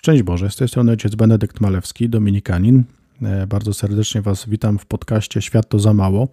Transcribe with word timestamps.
Szczęść 0.00 0.22
Boże, 0.22 0.50
z 0.50 0.56
tej 0.56 0.68
strony 0.68 0.90
ojciec 0.92 1.14
Benedykt 1.14 1.60
Malewski, 1.60 2.08
dominikanin. 2.08 2.84
E, 3.22 3.46
bardzo 3.46 3.74
serdecznie 3.74 4.22
Was 4.22 4.48
witam 4.48 4.78
w 4.78 4.86
podcaście 4.86 5.42
Świat 5.42 5.68
to 5.68 5.78
za 5.78 5.94
mało. 5.94 6.28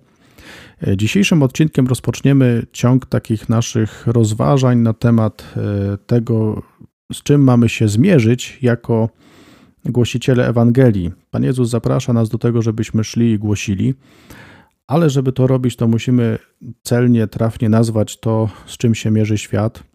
E, 0.88 0.98
dzisiejszym 0.98 1.44
odcinkiem 1.44 1.88
rozpoczniemy 1.88 2.66
ciąg 2.72 3.06
takich 3.06 3.50
naszych 3.50 4.08
rozważań 4.08 4.78
na 4.78 4.94
temat 4.94 5.54
e, 5.58 5.98
tego, 5.98 6.64
z 7.14 7.24
czym 7.24 7.44
mamy 7.44 7.70
się 7.70 7.88
zmierzyć 7.88 8.58
jako 8.62 9.10
głosiciele 9.86 10.48
Ewangelii. 10.48 11.12
Pan 11.32 11.44
Jezus 11.44 11.70
zaprasza 11.70 12.14
nas 12.14 12.30
do 12.30 12.38
tego, 12.38 12.62
żebyśmy 12.62 13.04
szli 13.04 13.32
i 13.32 13.40
głosili, 13.40 13.94
ale 14.88 15.10
żeby 15.10 15.32
to 15.32 15.48
robić, 15.48 15.76
to 15.76 15.88
musimy 15.88 16.38
celnie, 16.84 17.28
trafnie 17.28 17.70
nazwać 17.70 18.20
to, 18.20 18.50
z 18.66 18.78
czym 18.78 18.96
się 18.96 19.12
mierzy 19.12 19.38
świat– 19.38 19.84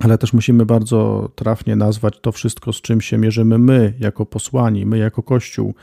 ale 0.00 0.18
też 0.18 0.32
musimy 0.32 0.66
bardzo 0.66 1.30
trafnie 1.34 1.76
nazwać 1.76 2.20
to 2.20 2.32
wszystko, 2.32 2.72
z 2.72 2.80
czym 2.80 3.00
się 3.00 3.18
mierzymy 3.18 3.58
my, 3.58 3.94
jako 3.98 4.26
posłani, 4.26 4.86
my, 4.86 4.98
jako 4.98 5.22
Kościół, 5.22 5.74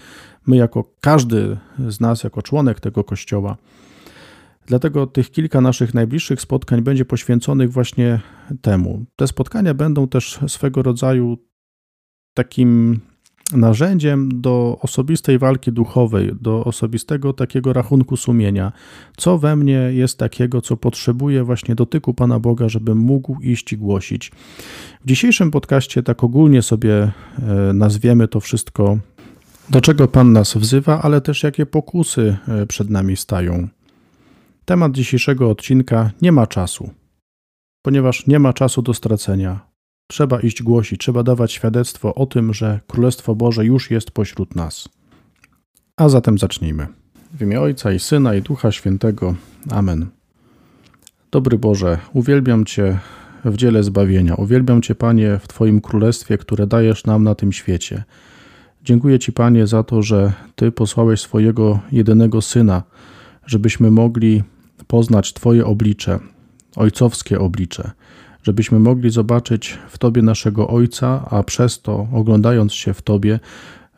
my, 0.48 0.56
jako 0.56 0.84
każdy 1.02 1.58
z 1.88 2.00
nas, 2.00 2.24
jako 2.24 2.42
członek 2.42 2.80
tego 2.80 3.04
Kościoła. 3.04 3.58
Dlatego 4.66 5.08
tych 5.08 5.32
kilka 5.32 5.62
naszych 5.62 5.94
najbliższych 5.94 6.42
spotkań 6.42 6.82
będzie 6.82 7.06
poświęconych 7.06 7.72
właśnie 7.72 8.20
temu. 8.62 9.06
Te 9.16 9.28
spotkania 9.28 9.74
będą 9.74 10.08
też 10.08 10.40
swego 10.48 10.84
rodzaju 10.84 11.38
takim 12.34 13.00
narzędziem 13.54 14.42
do 14.42 14.78
osobistej 14.82 15.40
walki 15.40 15.72
duchowej, 15.72 16.32
do 16.42 16.64
osobistego 16.64 17.34
takiego 17.34 17.74
rachunku 17.74 18.18
sumienia. 18.18 18.72
Co 19.18 19.38
we 19.38 19.56
mnie 19.56 19.90
jest 19.94 20.18
takiego, 20.18 20.62
co 20.62 20.78
potrzebuje 20.78 21.44
właśnie 21.44 21.76
dotyku 21.76 22.14
Pana 22.14 22.40
Boga, 22.40 22.70
żebym 22.70 22.98
mógł 22.98 23.42
iść 23.42 23.74
i 23.74 23.78
głosić. 23.78 24.32
W 25.06 25.08
dzisiejszym 25.08 25.52
podcaście 25.52 26.04
tak 26.04 26.24
ogólnie 26.24 26.62
sobie 26.62 26.94
e, 26.94 27.12
nazwiemy 27.74 28.28
to 28.28 28.40
wszystko, 28.40 28.98
do 29.70 29.82
czego 29.82 30.08
Pan 30.08 30.34
nas 30.34 30.58
wzywa, 30.58 31.02
ale 31.02 31.22
też 31.22 31.44
jakie 31.44 31.66
pokusy 31.66 32.38
e, 32.48 32.66
przed 32.66 32.90
nami 32.90 33.18
stają. 33.18 33.68
Temat 34.66 34.92
dzisiejszego 34.92 35.50
odcinka 35.50 36.12
nie 36.22 36.32
ma 36.32 36.48
czasu, 36.48 36.90
ponieważ 37.82 38.28
nie 38.28 38.40
ma 38.40 38.54
czasu 38.54 38.82
do 38.82 38.94
stracenia. 38.94 39.69
Trzeba 40.12 40.40
iść 40.40 40.64
głosić, 40.64 41.00
trzeba 41.00 41.24
dawać 41.24 41.52
świadectwo 41.52 42.16
o 42.16 42.26
tym, 42.26 42.54
że 42.54 42.80
Królestwo 42.88 43.36
Boże 43.36 43.66
już 43.66 43.92
jest 43.92 44.12
pośród 44.12 44.56
nas. 44.56 44.90
A 45.98 46.10
zatem 46.10 46.38
zacznijmy. 46.38 46.88
W 47.34 47.42
imię 47.42 47.62
Ojca 47.62 47.92
i 47.92 48.00
Syna 48.00 48.36
i 48.36 48.42
Ducha 48.42 48.72
Świętego. 48.72 49.36
Amen. 49.72 50.06
Dobry 51.32 51.58
Boże, 51.58 51.98
uwielbiam 52.14 52.66
Cię 52.66 53.00
w 53.46 53.58
dziele 53.58 53.84
zbawienia. 53.84 54.36
Uwielbiam 54.36 54.82
Cię, 54.82 54.96
Panie, 54.96 55.40
w 55.42 55.48
Twoim 55.48 55.82
Królestwie, 55.82 56.38
które 56.38 56.68
dajesz 56.68 57.06
nam 57.06 57.24
na 57.24 57.36
tym 57.36 57.52
świecie. 57.52 58.04
Dziękuję 58.84 59.20
Ci, 59.20 59.32
Panie, 59.32 59.68
za 59.68 59.84
to, 59.84 60.02
że 60.02 60.34
Ty 60.56 60.72
posłałeś 60.72 61.22
swojego 61.22 61.80
jedynego 61.92 62.42
Syna, 62.42 62.84
żebyśmy 63.46 63.92
mogli 63.92 64.44
poznać 64.88 65.34
Twoje 65.34 65.66
oblicze, 65.66 66.20
ojcowskie 66.76 67.40
oblicze 67.40 67.92
żebyśmy 68.44 68.80
mogli 68.80 69.10
zobaczyć 69.10 69.78
w 69.90 69.98
Tobie 69.98 70.22
naszego 70.22 70.68
Ojca, 70.68 71.26
a 71.30 71.44
przez 71.44 71.82
to, 71.82 72.08
oglądając 72.14 72.74
się 72.74 72.94
w 72.94 73.02
Tobie, 73.02 73.40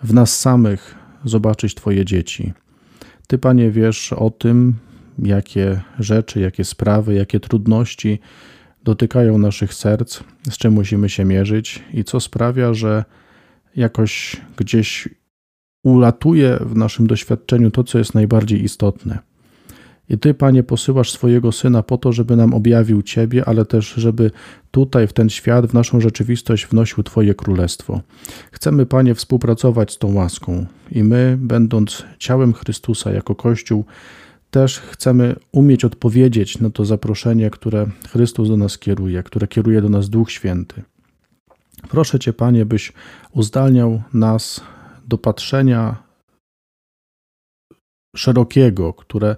w 0.03 0.13
nas 0.13 0.39
samych 0.39 0.95
zobaczyć 1.25 1.75
Twoje 1.75 2.05
dzieci. 2.05 2.53
Ty, 3.27 3.37
Panie, 3.37 3.71
wiesz 3.71 4.13
o 4.13 4.29
tym, 4.29 4.73
jakie 5.19 5.81
rzeczy, 5.99 6.39
jakie 6.39 6.63
sprawy, 6.63 7.13
jakie 7.13 7.39
trudności 7.39 8.19
dotykają 8.83 9.37
naszych 9.37 9.73
serc, 9.73 10.19
z 10.49 10.57
czym 10.57 10.73
musimy 10.73 11.09
się 11.09 11.25
mierzyć 11.25 11.83
i 11.93 12.03
co 12.03 12.19
sprawia, 12.19 12.73
że 12.73 13.05
jakoś 13.75 14.41
gdzieś 14.57 15.09
ulatuje 15.83 16.57
w 16.61 16.75
naszym 16.75 17.07
doświadczeniu 17.07 17.71
to, 17.71 17.83
co 17.83 17.97
jest 17.97 18.13
najbardziej 18.13 18.63
istotne. 18.63 19.30
I 20.11 20.17
Ty, 20.17 20.33
Panie, 20.33 20.63
posyłasz 20.63 21.11
swojego 21.11 21.51
Syna 21.51 21.83
po 21.83 21.97
to, 21.97 22.13
żeby 22.13 22.35
nam 22.35 22.53
objawił 22.53 23.01
Ciebie, 23.01 23.45
ale 23.45 23.65
też, 23.65 23.87
żeby 23.93 24.31
tutaj, 24.71 25.07
w 25.07 25.13
ten 25.13 25.29
świat, 25.29 25.65
w 25.65 25.73
naszą 25.73 26.01
rzeczywistość 26.01 26.65
wnosił 26.65 27.03
Twoje 27.03 27.35
królestwo. 27.35 28.01
Chcemy, 28.51 28.85
Panie, 28.85 29.15
współpracować 29.15 29.91
z 29.91 29.97
tą 29.97 30.13
łaską 30.13 30.65
i 30.91 31.03
my, 31.03 31.37
będąc 31.41 32.03
ciałem 32.19 32.53
Chrystusa 32.53 33.11
jako 33.11 33.35
Kościół, 33.35 33.85
też 34.49 34.79
chcemy 34.79 35.35
umieć 35.51 35.85
odpowiedzieć 35.85 36.59
na 36.59 36.69
to 36.69 36.85
zaproszenie, 36.85 37.49
które 37.49 37.87
Chrystus 38.09 38.49
do 38.49 38.57
nas 38.57 38.77
kieruje, 38.77 39.23
które 39.23 39.47
kieruje 39.47 39.81
do 39.81 39.89
nas 39.89 40.09
Duch 40.09 40.31
Święty. 40.31 40.83
Proszę 41.89 42.19
Cię, 42.19 42.33
Panie, 42.33 42.65
byś 42.65 42.93
uzdalniał 43.31 44.01
nas 44.13 44.61
do 45.07 45.17
patrzenia 45.17 45.95
szerokiego, 48.15 48.93
które 48.93 49.35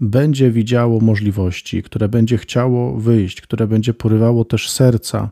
będzie 0.00 0.50
widziało 0.50 1.00
możliwości, 1.00 1.82
które 1.82 2.08
będzie 2.08 2.38
chciało 2.38 2.96
wyjść, 2.96 3.40
które 3.40 3.66
będzie 3.66 3.94
porywało 3.94 4.44
też 4.44 4.70
serca. 4.70 5.30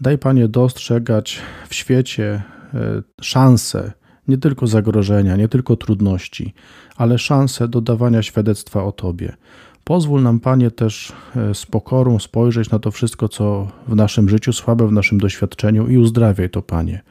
Daj 0.00 0.18
Panie 0.18 0.48
dostrzegać 0.48 1.40
w 1.68 1.74
świecie 1.74 2.42
e, 2.74 3.02
szanse, 3.20 3.92
nie 4.28 4.38
tylko 4.38 4.66
zagrożenia, 4.66 5.36
nie 5.36 5.48
tylko 5.48 5.76
trudności, 5.76 6.54
ale 6.96 7.18
szanse 7.18 7.68
dodawania 7.68 8.22
świadectwa 8.22 8.84
o 8.84 8.92
Tobie. 8.92 9.36
Pozwól 9.84 10.22
nam, 10.22 10.40
Panie, 10.40 10.70
też 10.70 11.12
e, 11.36 11.54
z 11.54 11.66
pokorą 11.66 12.18
spojrzeć 12.18 12.70
na 12.70 12.78
to 12.78 12.90
wszystko, 12.90 13.28
co 13.28 13.68
w 13.88 13.96
naszym 13.96 14.28
życiu 14.28 14.52
słabe, 14.52 14.88
w 14.88 14.92
naszym 14.92 15.18
doświadczeniu 15.18 15.88
i 15.88 15.98
uzdrawiaj 15.98 16.50
to, 16.50 16.62
Panie. 16.62 17.02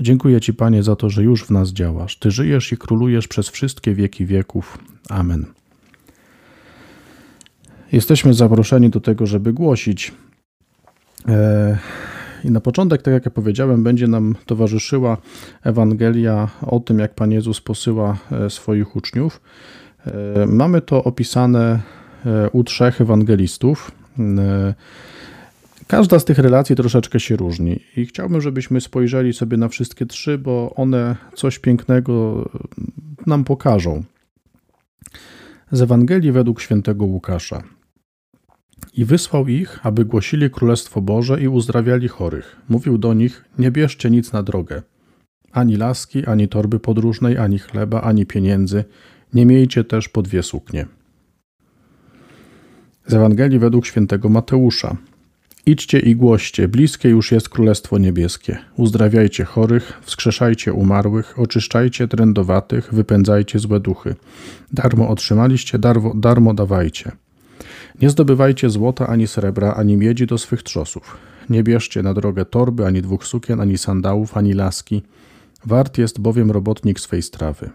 Dziękuję 0.00 0.40
Ci, 0.40 0.54
Panie, 0.54 0.82
za 0.82 0.96
to, 0.96 1.10
że 1.10 1.22
już 1.22 1.44
w 1.44 1.50
nas 1.50 1.72
działasz. 1.72 2.18
Ty 2.18 2.30
żyjesz 2.30 2.72
i 2.72 2.76
królujesz 2.76 3.28
przez 3.28 3.48
wszystkie 3.48 3.94
wieki 3.94 4.26
wieków. 4.26 4.78
Amen. 5.08 5.63
Jesteśmy 7.94 8.34
zaproszeni 8.34 8.90
do 8.90 9.00
tego, 9.00 9.26
żeby 9.26 9.52
głosić. 9.52 10.12
E, 11.28 11.78
I 12.44 12.50
na 12.50 12.60
początek, 12.60 13.02
tak 13.02 13.14
jak 13.14 13.24
ja 13.24 13.30
powiedziałem, 13.30 13.82
będzie 13.82 14.06
nam 14.06 14.34
towarzyszyła 14.46 15.16
Ewangelia 15.62 16.48
o 16.62 16.80
tym, 16.80 16.98
jak 16.98 17.14
Pan 17.14 17.32
Jezus 17.32 17.60
posyła 17.60 18.18
e, 18.32 18.50
swoich 18.50 18.96
uczniów. 18.96 19.40
E, 20.06 20.46
mamy 20.46 20.80
to 20.80 21.04
opisane 21.04 21.80
u 22.52 22.64
trzech 22.64 23.00
ewangelistów. 23.00 23.90
Każda 25.86 26.18
z 26.18 26.24
tych 26.24 26.38
relacji 26.38 26.76
troszeczkę 26.76 27.20
się 27.20 27.36
różni 27.36 27.80
i 27.96 28.06
chciałbym, 28.06 28.40
żebyśmy 28.40 28.80
spojrzeli 28.80 29.32
sobie 29.32 29.56
na 29.56 29.68
wszystkie 29.68 30.06
trzy, 30.06 30.38
bo 30.38 30.74
one 30.76 31.16
coś 31.34 31.58
pięknego 31.58 32.48
nam 33.26 33.44
pokażą. 33.44 34.02
Z 35.72 35.82
Ewangelii 35.82 36.32
według 36.32 36.60
świętego 36.60 37.04
Łukasza. 37.04 37.62
I 38.96 39.04
wysłał 39.04 39.48
ich, 39.48 39.86
aby 39.86 40.04
głosili 40.04 40.50
Królestwo 40.50 41.00
Boże 41.00 41.42
i 41.42 41.48
uzdrawiali 41.48 42.08
chorych. 42.08 42.56
Mówił 42.68 42.98
do 42.98 43.14
nich: 43.14 43.44
Nie 43.58 43.70
bierzcie 43.70 44.10
nic 44.10 44.32
na 44.32 44.42
drogę. 44.42 44.82
Ani 45.52 45.76
laski, 45.76 46.26
ani 46.26 46.48
torby 46.48 46.80
podróżnej, 46.80 47.38
ani 47.38 47.58
chleba, 47.58 48.00
ani 48.00 48.26
pieniędzy. 48.26 48.84
Nie 49.34 49.46
miejcie 49.46 49.84
też 49.84 50.08
po 50.08 50.22
dwie 50.22 50.42
suknie. 50.42 50.86
Z 53.06 53.14
Ewangelii 53.14 53.58
według 53.58 53.86
świętego 53.86 54.28
Mateusza. 54.28 54.96
Idźcie 55.66 55.98
i 55.98 56.16
głoście, 56.16 56.68
bliskie 56.68 57.08
już 57.08 57.32
jest 57.32 57.48
Królestwo 57.48 57.98
Niebieskie. 57.98 58.58
Uzdrawiajcie 58.76 59.44
chorych, 59.44 60.00
wskrzeszajcie 60.02 60.72
umarłych, 60.72 61.38
oczyszczajcie 61.38 62.08
trędowatych, 62.08 62.94
wypędzajcie 62.94 63.58
złe 63.58 63.80
duchy. 63.80 64.14
Darmo 64.72 65.08
otrzymaliście, 65.08 65.78
darmo, 65.78 66.14
darmo 66.14 66.54
dawajcie. 66.54 67.12
Nie 68.00 68.10
zdobywajcie 68.10 68.70
złota 68.70 69.06
ani 69.06 69.26
srebra, 69.26 69.74
ani 69.74 69.96
miedzi 69.96 70.26
do 70.26 70.38
swych 70.38 70.62
trzosów. 70.62 71.16
Nie 71.50 71.62
bierzcie 71.62 72.02
na 72.02 72.14
drogę 72.14 72.44
torby, 72.44 72.86
ani 72.86 73.02
dwóch 73.02 73.26
sukien, 73.26 73.60
ani 73.60 73.78
sandałów, 73.78 74.36
ani 74.36 74.52
laski. 74.52 75.02
Wart 75.66 75.98
jest 75.98 76.20
bowiem 76.20 76.50
robotnik 76.50 77.00
swej 77.00 77.22
strawy. 77.22 77.70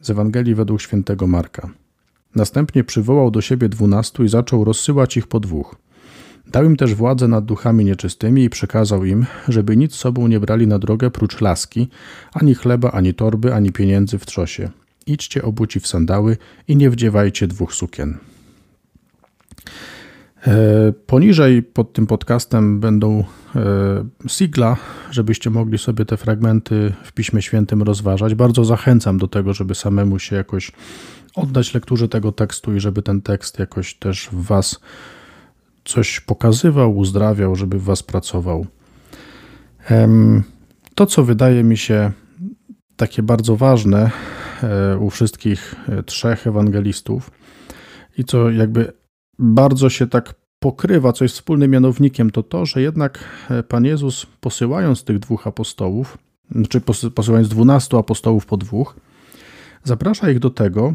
Z 0.00 0.10
Ewangelii 0.10 0.54
według 0.54 0.80
świętego 0.80 1.26
Marka. 1.26 1.70
Następnie 2.34 2.84
przywołał 2.84 3.30
do 3.30 3.40
siebie 3.40 3.68
dwunastu 3.68 4.24
i 4.24 4.28
zaczął 4.28 4.64
rozsyłać 4.64 5.16
ich 5.16 5.26
po 5.26 5.40
dwóch. 5.40 5.76
Dał 6.46 6.64
im 6.64 6.76
też 6.76 6.94
władzę 6.94 7.28
nad 7.28 7.44
duchami 7.44 7.84
nieczystymi 7.84 8.44
i 8.44 8.50
przekazał 8.50 9.04
im, 9.04 9.26
żeby 9.48 9.76
nic 9.76 9.94
sobą 9.94 10.26
nie 10.26 10.40
brali 10.40 10.66
na 10.66 10.78
drogę 10.78 11.10
prócz 11.10 11.40
laski, 11.40 11.88
ani 12.32 12.54
chleba, 12.54 12.90
ani 12.90 13.14
torby, 13.14 13.54
ani 13.54 13.72
pieniędzy 13.72 14.18
w 14.18 14.26
trzosie. 14.26 14.70
Idźcie 15.06 15.42
obuci 15.42 15.80
w 15.80 15.86
sandały 15.86 16.36
i 16.68 16.76
nie 16.76 16.90
wdziewajcie 16.90 17.46
dwóch 17.46 17.74
sukien. 17.74 18.18
E, 20.46 20.92
poniżej 21.06 21.62
pod 21.62 21.92
tym 21.92 22.06
podcastem 22.06 22.80
będą 22.80 23.24
e, 23.56 24.28
sigla, 24.28 24.76
żebyście 25.10 25.50
mogli 25.50 25.78
sobie 25.78 26.04
te 26.04 26.16
fragmenty 26.16 26.92
w 27.02 27.12
Piśmie 27.12 27.42
Świętym 27.42 27.82
rozważać. 27.82 28.34
Bardzo 28.34 28.64
zachęcam 28.64 29.18
do 29.18 29.28
tego, 29.28 29.54
żeby 29.54 29.74
samemu 29.74 30.18
się 30.18 30.36
jakoś 30.36 30.72
oddać 31.34 31.74
lekturze 31.74 32.08
tego 32.08 32.32
tekstu 32.32 32.74
i 32.74 32.80
żeby 32.80 33.02
ten 33.02 33.22
tekst 33.22 33.58
jakoś 33.58 33.94
też 33.94 34.28
w 34.32 34.42
Was 34.42 34.80
coś 35.84 36.20
pokazywał, 36.20 36.96
uzdrawiał, 36.96 37.56
żeby 37.56 37.78
w 37.78 37.82
Was 37.82 38.02
pracował. 38.02 38.66
To, 40.94 41.06
co 41.06 41.24
wydaje 41.24 41.64
mi 41.64 41.76
się 41.76 42.12
takie 42.96 43.22
bardzo 43.22 43.56
ważne 43.56 44.10
e, 44.62 44.98
u 44.98 45.10
wszystkich 45.10 45.74
trzech 46.06 46.46
ewangelistów 46.46 47.30
i 48.18 48.24
co 48.24 48.50
jakby 48.50 48.92
bardzo 49.38 49.90
się 49.90 50.06
tak 50.06 50.34
pokrywa, 50.58 51.12
co 51.12 51.24
jest 51.24 51.34
wspólnym 51.34 51.70
mianownikiem, 51.70 52.30
to 52.30 52.42
to, 52.42 52.66
że 52.66 52.82
jednak 52.82 53.24
e, 53.50 53.62
Pan 53.62 53.84
Jezus 53.84 54.26
posyłając 54.40 55.04
tych 55.04 55.18
dwóch 55.18 55.46
apostołów, 55.46 56.18
czy 56.68 56.80
posyłając 57.14 57.48
dwunastu 57.48 57.98
apostołów 57.98 58.46
po 58.46 58.56
dwóch, 58.56 58.96
zaprasza 59.84 60.30
ich 60.30 60.38
do 60.38 60.50
tego, 60.50 60.94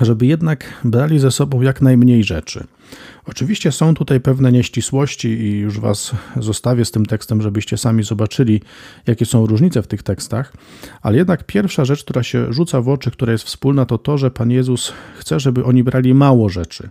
żeby 0.00 0.26
jednak 0.26 0.64
brali 0.84 1.18
ze 1.18 1.30
sobą 1.30 1.62
jak 1.62 1.82
najmniej 1.82 2.24
rzeczy. 2.24 2.66
Oczywiście 3.26 3.72
są 3.72 3.94
tutaj 3.94 4.20
pewne 4.20 4.52
nieścisłości 4.52 5.28
i 5.28 5.58
już 5.58 5.80
Was 5.80 6.12
zostawię 6.36 6.84
z 6.84 6.90
tym 6.90 7.06
tekstem, 7.06 7.42
żebyście 7.42 7.78
sami 7.78 8.02
zobaczyli, 8.02 8.60
jakie 9.06 9.26
są 9.26 9.46
różnice 9.46 9.82
w 9.82 9.86
tych 9.86 10.02
tekstach, 10.02 10.52
ale 11.02 11.16
jednak 11.16 11.44
pierwsza 11.44 11.84
rzecz, 11.84 12.04
która 12.04 12.22
się 12.22 12.52
rzuca 12.52 12.80
w 12.80 12.88
oczy, 12.88 13.10
która 13.10 13.32
jest 13.32 13.44
wspólna, 13.44 13.86
to 13.86 13.98
to, 13.98 14.18
że 14.18 14.30
Pan 14.30 14.50
Jezus 14.50 14.92
chce, 15.18 15.40
żeby 15.40 15.64
oni 15.64 15.84
brali 15.84 16.14
mało 16.14 16.48
rzeczy. 16.48 16.90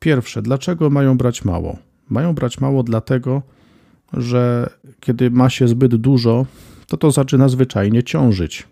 Pierwsze, 0.00 0.42
dlaczego 0.42 0.90
mają 0.90 1.18
brać 1.18 1.44
mało? 1.44 1.76
Mają 2.08 2.34
brać 2.34 2.60
mało 2.60 2.82
dlatego, 2.82 3.42
że 4.12 4.70
kiedy 5.00 5.30
ma 5.30 5.50
się 5.50 5.68
zbyt 5.68 5.96
dużo, 5.96 6.46
to 6.86 6.96
to 6.96 7.10
zaczyna 7.10 7.48
zwyczajnie 7.48 8.02
ciążyć 8.02 8.68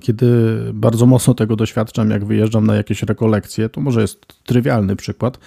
kiedy 0.00 0.58
bardzo 0.74 1.06
mocno 1.06 1.34
tego 1.34 1.56
doświadczam, 1.56 2.10
jak 2.10 2.24
wyjeżdżam 2.24 2.66
na 2.66 2.74
jakieś 2.74 3.02
rekolekcje, 3.02 3.68
to 3.68 3.80
może 3.80 4.00
jest 4.00 4.26
trywialny 4.44 4.96
przykład, 4.96 5.38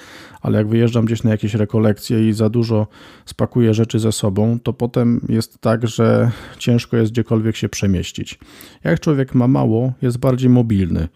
ale 0.41 0.57
jak 0.57 0.67
wyjeżdżam 0.67 1.05
gdzieś 1.05 1.23
na 1.23 1.31
jakieś 1.31 1.53
rekolekcje 1.53 2.29
i 2.29 2.33
za 2.33 2.49
dużo 2.49 2.87
spakuję 3.25 3.73
rzeczy 3.73 3.99
ze 3.99 4.11
sobą, 4.11 4.59
to 4.63 4.73
potem 4.73 5.21
jest 5.29 5.61
tak, 5.61 5.87
że 5.87 6.31
ciężko 6.57 6.97
jest 6.97 7.11
gdziekolwiek 7.11 7.55
się 7.55 7.69
przemieścić. 7.69 8.39
Jak 8.83 8.99
człowiek 8.99 9.35
ma 9.35 9.47
mało, 9.47 9.93
jest 10.01 10.17
bardziej 10.17 10.49
mobilny. 10.49 11.07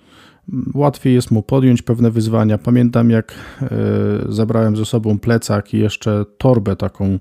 Łatwiej 0.74 1.14
jest 1.14 1.32
mu 1.32 1.44
podjąć 1.44 1.82
pewne 1.82 2.12
wyzwania. 2.12 2.58
Pamiętam, 2.58 3.10
jak 3.10 3.34
e, 3.62 3.68
zabrałem 4.30 4.78
ze 4.78 4.86
sobą 4.86 5.20
plecak 5.20 5.74
i 5.74 5.78
jeszcze 5.78 6.26
torbę 6.38 6.76
taką, 6.76 7.20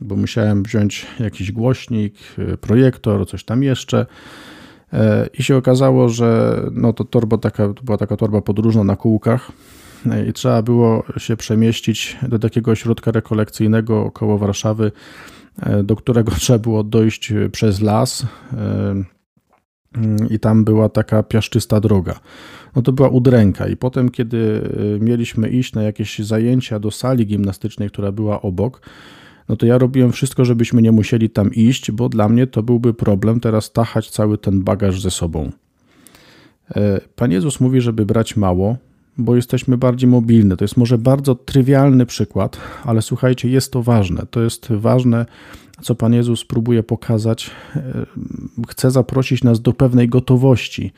bo 0.00 0.16
musiałem 0.16 0.62
wziąć 0.62 1.06
jakiś 1.20 1.52
głośnik, 1.52 2.14
e, 2.38 2.56
projektor, 2.56 3.28
coś 3.28 3.44
tam 3.44 3.62
jeszcze. 3.62 4.06
E, 4.92 5.28
I 5.38 5.42
się 5.42 5.56
okazało, 5.56 6.08
że 6.08 6.60
no 6.72 6.92
to 6.92 7.04
torba 7.04 7.38
taka, 7.38 7.72
to 7.74 7.82
była 7.82 7.98
taka 7.98 8.16
torba 8.16 8.40
podróżna 8.40 8.84
na 8.84 8.96
kółkach. 8.96 9.52
I 10.28 10.32
trzeba 10.32 10.62
było 10.62 11.04
się 11.16 11.36
przemieścić 11.36 12.16
do 12.28 12.38
takiego 12.38 12.70
ośrodka 12.70 13.10
rekolekcyjnego 13.10 14.10
koło 14.10 14.38
Warszawy, 14.38 14.92
do 15.84 15.96
którego 15.96 16.32
trzeba 16.40 16.58
było 16.58 16.84
dojść 16.84 17.32
przez 17.52 17.80
las 17.80 18.26
i 20.30 20.38
tam 20.38 20.64
była 20.64 20.88
taka 20.88 21.22
piaszczysta 21.22 21.80
droga. 21.80 22.20
No 22.76 22.82
to 22.82 22.92
była 22.92 23.08
udręka 23.08 23.68
i 23.68 23.76
potem, 23.76 24.08
kiedy 24.08 24.68
mieliśmy 25.00 25.48
iść 25.48 25.74
na 25.74 25.82
jakieś 25.82 26.18
zajęcia 26.18 26.78
do 26.78 26.90
sali 26.90 27.26
gimnastycznej, 27.26 27.90
która 27.90 28.12
była 28.12 28.42
obok, 28.42 28.80
no 29.48 29.56
to 29.56 29.66
ja 29.66 29.78
robiłem 29.78 30.12
wszystko, 30.12 30.44
żebyśmy 30.44 30.82
nie 30.82 30.92
musieli 30.92 31.30
tam 31.30 31.54
iść, 31.54 31.90
bo 31.90 32.08
dla 32.08 32.28
mnie 32.28 32.46
to 32.46 32.62
byłby 32.62 32.94
problem 32.94 33.40
teraz 33.40 33.72
tachać 33.72 34.10
cały 34.10 34.38
ten 34.38 34.62
bagaż 34.62 35.00
ze 35.00 35.10
sobą. 35.10 35.50
E, 36.76 37.00
Pan 37.16 37.30
Jezus 37.30 37.60
mówi, 37.60 37.80
żeby 37.80 38.06
brać 38.06 38.36
mało, 38.36 38.76
bo 39.18 39.36
jesteśmy 39.36 39.78
bardziej 39.78 40.10
mobilni. 40.10 40.56
To 40.56 40.64
jest 40.64 40.76
może 40.76 40.98
bardzo 40.98 41.34
trywialny 41.34 42.06
przykład, 42.06 42.58
ale 42.84 43.02
słuchajcie, 43.02 43.48
jest 43.48 43.72
to 43.72 43.82
ważne. 43.82 44.22
To 44.30 44.40
jest 44.40 44.68
ważne, 44.70 45.26
co 45.82 45.94
Pan 45.94 46.12
Jezus 46.12 46.44
próbuje 46.44 46.82
pokazać. 46.82 47.50
E, 47.76 48.06
chce 48.68 48.90
zaprosić 48.90 49.44
nas 49.44 49.60
do 49.60 49.72
pewnej 49.72 50.08
gotowości 50.08 50.92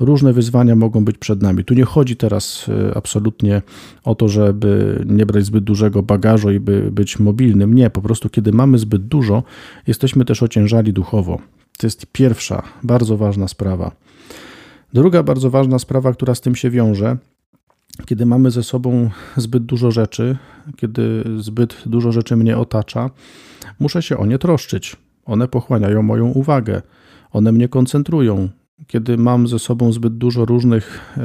różne 0.00 0.32
wyzwania 0.32 0.76
mogą 0.76 1.04
być 1.04 1.18
przed 1.18 1.42
nami. 1.42 1.64
Tu 1.64 1.74
nie 1.74 1.84
chodzi 1.84 2.16
teraz 2.16 2.66
e, 2.68 2.96
absolutnie 2.96 3.62
o 4.04 4.14
to, 4.14 4.28
żeby 4.28 5.02
nie 5.06 5.26
brać 5.26 5.44
zbyt 5.44 5.64
dużego 5.64 6.02
bagażu 6.02 6.50
i 6.50 6.60
by 6.60 6.90
być 6.92 7.18
mobilnym. 7.18 7.74
Nie, 7.74 7.90
po 7.90 8.02
prostu 8.02 8.28
kiedy 8.28 8.52
mamy 8.52 8.78
zbyt 8.78 9.06
dużo, 9.06 9.42
jesteśmy 9.86 10.24
też 10.24 10.42
ociężali 10.42 10.92
duchowo. 10.92 11.38
To 11.78 11.86
jest 11.86 12.06
pierwsza, 12.12 12.62
bardzo 12.82 13.16
ważna 13.16 13.48
sprawa. 13.48 13.90
Druga 14.92 15.22
bardzo 15.22 15.50
ważna 15.50 15.78
sprawa, 15.78 16.12
która 16.12 16.34
z 16.34 16.40
tym 16.40 16.54
się 16.54 16.70
wiąże, 16.70 17.16
kiedy 18.06 18.26
mamy 18.26 18.50
ze 18.50 18.62
sobą 18.62 19.10
zbyt 19.36 19.64
dużo 19.64 19.90
rzeczy, 19.90 20.36
kiedy 20.76 21.24
zbyt 21.38 21.82
dużo 21.86 22.12
rzeczy 22.12 22.36
mnie 22.36 22.58
otacza, 22.58 23.10
muszę 23.80 24.02
się 24.02 24.18
o 24.18 24.26
nie 24.26 24.38
troszczyć. 24.38 24.96
One 25.24 25.48
pochłaniają 25.48 26.02
moją 26.02 26.26
uwagę, 26.26 26.82
one 27.30 27.52
mnie 27.52 27.68
koncentrują, 27.68 28.48
kiedy 28.86 29.16
mam 29.16 29.48
ze 29.48 29.58
sobą 29.58 29.92
zbyt 29.92 30.16
dużo 30.18 30.44
różnych 30.44 31.16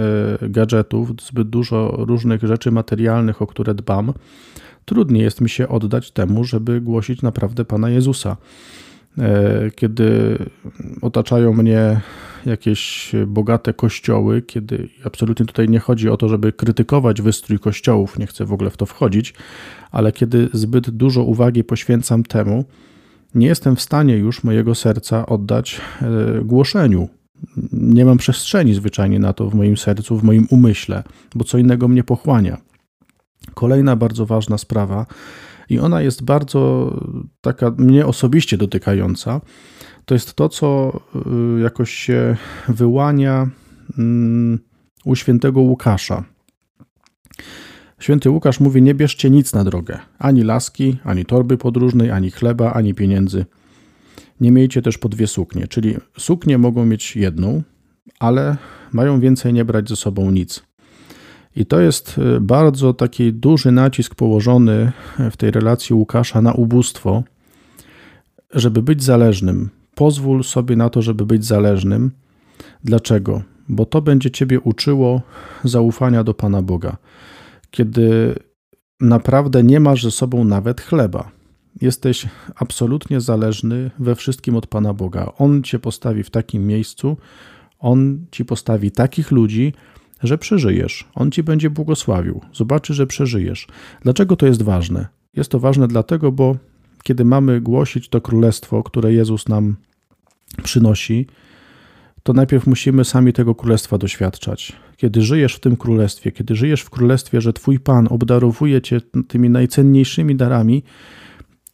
e, 0.41 0.49
gadżetów, 0.49 1.11
zbyt 1.21 1.49
dużo 1.49 1.95
różnych 1.97 2.43
rzeczy 2.43 2.71
materialnych, 2.71 3.41
o 3.41 3.47
które 3.47 3.75
dbam, 3.75 4.13
trudniej 4.85 5.23
jest 5.23 5.41
mi 5.41 5.49
się 5.49 5.67
oddać 5.67 6.11
temu, 6.11 6.43
żeby 6.43 6.81
głosić 6.81 7.21
naprawdę 7.21 7.65
Pana 7.65 7.89
Jezusa. 7.89 8.37
E, 9.17 9.71
kiedy 9.75 10.37
otaczają 11.01 11.53
mnie 11.53 12.01
jakieś 12.45 13.11
bogate 13.27 13.73
kościoły, 13.73 14.41
kiedy 14.41 14.89
absolutnie 15.03 15.45
tutaj 15.45 15.69
nie 15.69 15.79
chodzi 15.79 16.09
o 16.09 16.17
to, 16.17 16.29
żeby 16.29 16.53
krytykować 16.53 17.21
wystrój 17.21 17.59
kościołów, 17.59 18.19
nie 18.19 18.27
chcę 18.27 18.45
w 18.45 18.53
ogóle 18.53 18.69
w 18.69 18.77
to 18.77 18.85
wchodzić, 18.85 19.33
ale 19.91 20.11
kiedy 20.11 20.49
zbyt 20.53 20.89
dużo 20.89 21.23
uwagi 21.23 21.63
poświęcam 21.63 22.23
temu, 22.23 22.65
nie 23.35 23.47
jestem 23.47 23.75
w 23.75 23.81
stanie 23.81 24.17
już 24.17 24.43
mojego 24.43 24.75
serca 24.75 25.25
oddać 25.25 25.81
e, 26.01 26.41
głoszeniu 26.43 27.09
nie 27.71 28.05
mam 28.05 28.17
przestrzeni 28.17 28.73
zwyczajnie 28.73 29.19
na 29.19 29.33
to 29.33 29.49
w 29.49 29.55
moim 29.55 29.77
sercu, 29.77 30.17
w 30.17 30.23
moim 30.23 30.47
umyśle, 30.49 31.03
bo 31.35 31.43
co 31.43 31.57
innego 31.57 31.87
mnie 31.87 32.03
pochłania. 32.03 32.57
Kolejna 33.53 33.95
bardzo 33.95 34.25
ważna 34.25 34.57
sprawa, 34.57 35.05
i 35.69 35.79
ona 35.79 36.01
jest 36.01 36.23
bardzo 36.23 36.93
taka 37.41 37.71
mnie 37.77 38.05
osobiście 38.05 38.57
dotykająca, 38.57 39.41
to 40.05 40.15
jest 40.15 40.33
to, 40.33 40.49
co 40.49 40.99
y, 41.57 41.61
jakoś 41.61 41.93
się 41.93 42.37
wyłania 42.67 43.49
mm, 43.97 44.59
u 45.05 45.15
świętego 45.15 45.61
Łukasza. 45.61 46.23
Święty 47.99 48.29
Łukasz 48.29 48.59
mówi: 48.59 48.81
Nie 48.81 48.93
bierzcie 48.93 49.29
nic 49.29 49.53
na 49.53 49.63
drogę, 49.63 49.99
ani 50.19 50.43
laski, 50.43 50.97
ani 51.03 51.25
torby 51.25 51.57
podróżnej, 51.57 52.11
ani 52.11 52.31
chleba, 52.31 52.73
ani 52.73 52.93
pieniędzy 52.93 53.45
nie 54.41 54.51
miejcie 54.51 54.81
też 54.81 54.97
po 54.97 55.09
dwie 55.09 55.27
suknie, 55.27 55.67
czyli 55.67 55.95
suknie 56.17 56.57
mogą 56.57 56.85
mieć 56.85 57.15
jedną, 57.15 57.63
ale 58.19 58.57
mają 58.91 59.19
więcej 59.19 59.53
nie 59.53 59.65
brać 59.65 59.89
ze 59.89 59.95
sobą 59.95 60.31
nic. 60.31 60.68
I 61.59 61.65
to 61.65 61.79
jest 61.79 62.17
y, 62.17 62.41
bardzo 62.41 62.93
taki 62.93 63.33
duży 63.33 63.71
nacisk 63.71 64.15
położony 64.15 64.91
w 65.31 65.37
tej 65.37 65.51
relacji 65.51 65.95
Łukasza 65.95 66.41
na 66.41 66.53
ubóstwo, 66.53 67.23
żeby 68.51 68.81
być 68.81 69.03
zależnym. 69.03 69.69
Pozwól 69.95 70.43
sobie 70.43 70.75
na 70.75 70.89
to, 70.89 71.01
żeby 71.01 71.25
być 71.25 71.45
zależnym. 71.45 72.11
Dlaczego? 72.83 73.41
Bo 73.69 73.85
to 73.85 74.01
będzie 74.01 74.31
Ciebie 74.31 74.59
uczyło 74.59 75.21
zaufania 75.63 76.23
do 76.23 76.33
Pana 76.33 76.61
Boga. 76.61 76.97
Kiedy 77.71 78.35
naprawdę 78.99 79.63
nie 79.63 79.79
masz 79.79 80.03
ze 80.03 80.11
sobą 80.11 80.43
nawet 80.43 80.81
chleba, 80.81 81.31
jesteś 81.81 82.27
absolutnie 82.55 83.21
zależny 83.21 83.91
we 83.99 84.15
wszystkim 84.15 84.55
od 84.55 84.67
Pana 84.67 84.93
Boga. 84.93 85.31
On 85.37 85.63
cię 85.63 85.79
postawi 85.79 86.23
w 86.23 86.29
takim 86.29 86.67
miejscu, 86.67 87.17
on 87.79 88.25
ci 88.31 88.45
postawi 88.45 88.91
takich 88.91 89.31
ludzi, 89.31 89.73
że 90.23 90.37
przeżyjesz. 90.37 91.07
On 91.15 91.31
ci 91.31 91.43
będzie 91.43 91.69
błogosławił. 91.69 92.41
Zobaczy, 92.53 92.93
że 92.93 93.07
przeżyjesz. 93.07 93.67
Dlaczego 94.01 94.35
to 94.35 94.45
jest 94.45 94.61
ważne? 94.61 95.07
Jest 95.35 95.51
to 95.51 95.59
ważne 95.59 95.87
dlatego, 95.87 96.31
bo 96.31 96.55
kiedy 97.03 97.25
mamy 97.25 97.61
głosić 97.61 98.09
to 98.09 98.21
królestwo, 98.21 98.83
które 98.83 99.13
Jezus 99.13 99.47
nam 99.47 99.75
przynosi, 100.63 101.27
to 102.23 102.33
najpierw 102.33 102.67
musimy 102.67 103.05
sami 103.05 103.33
tego 103.33 103.55
królestwa 103.55 103.97
doświadczać. 103.97 104.73
Kiedy 104.97 105.21
żyjesz 105.21 105.55
w 105.55 105.59
tym 105.59 105.77
królestwie, 105.77 106.31
kiedy 106.31 106.55
żyjesz 106.55 106.81
w 106.81 106.89
królestwie, 106.89 107.41
że 107.41 107.53
Twój 107.53 107.79
Pan 107.79 108.07
obdarowuje 108.09 108.81
Cię 108.81 109.01
tymi 109.27 109.49
najcenniejszymi 109.49 110.35
darami, 110.35 110.83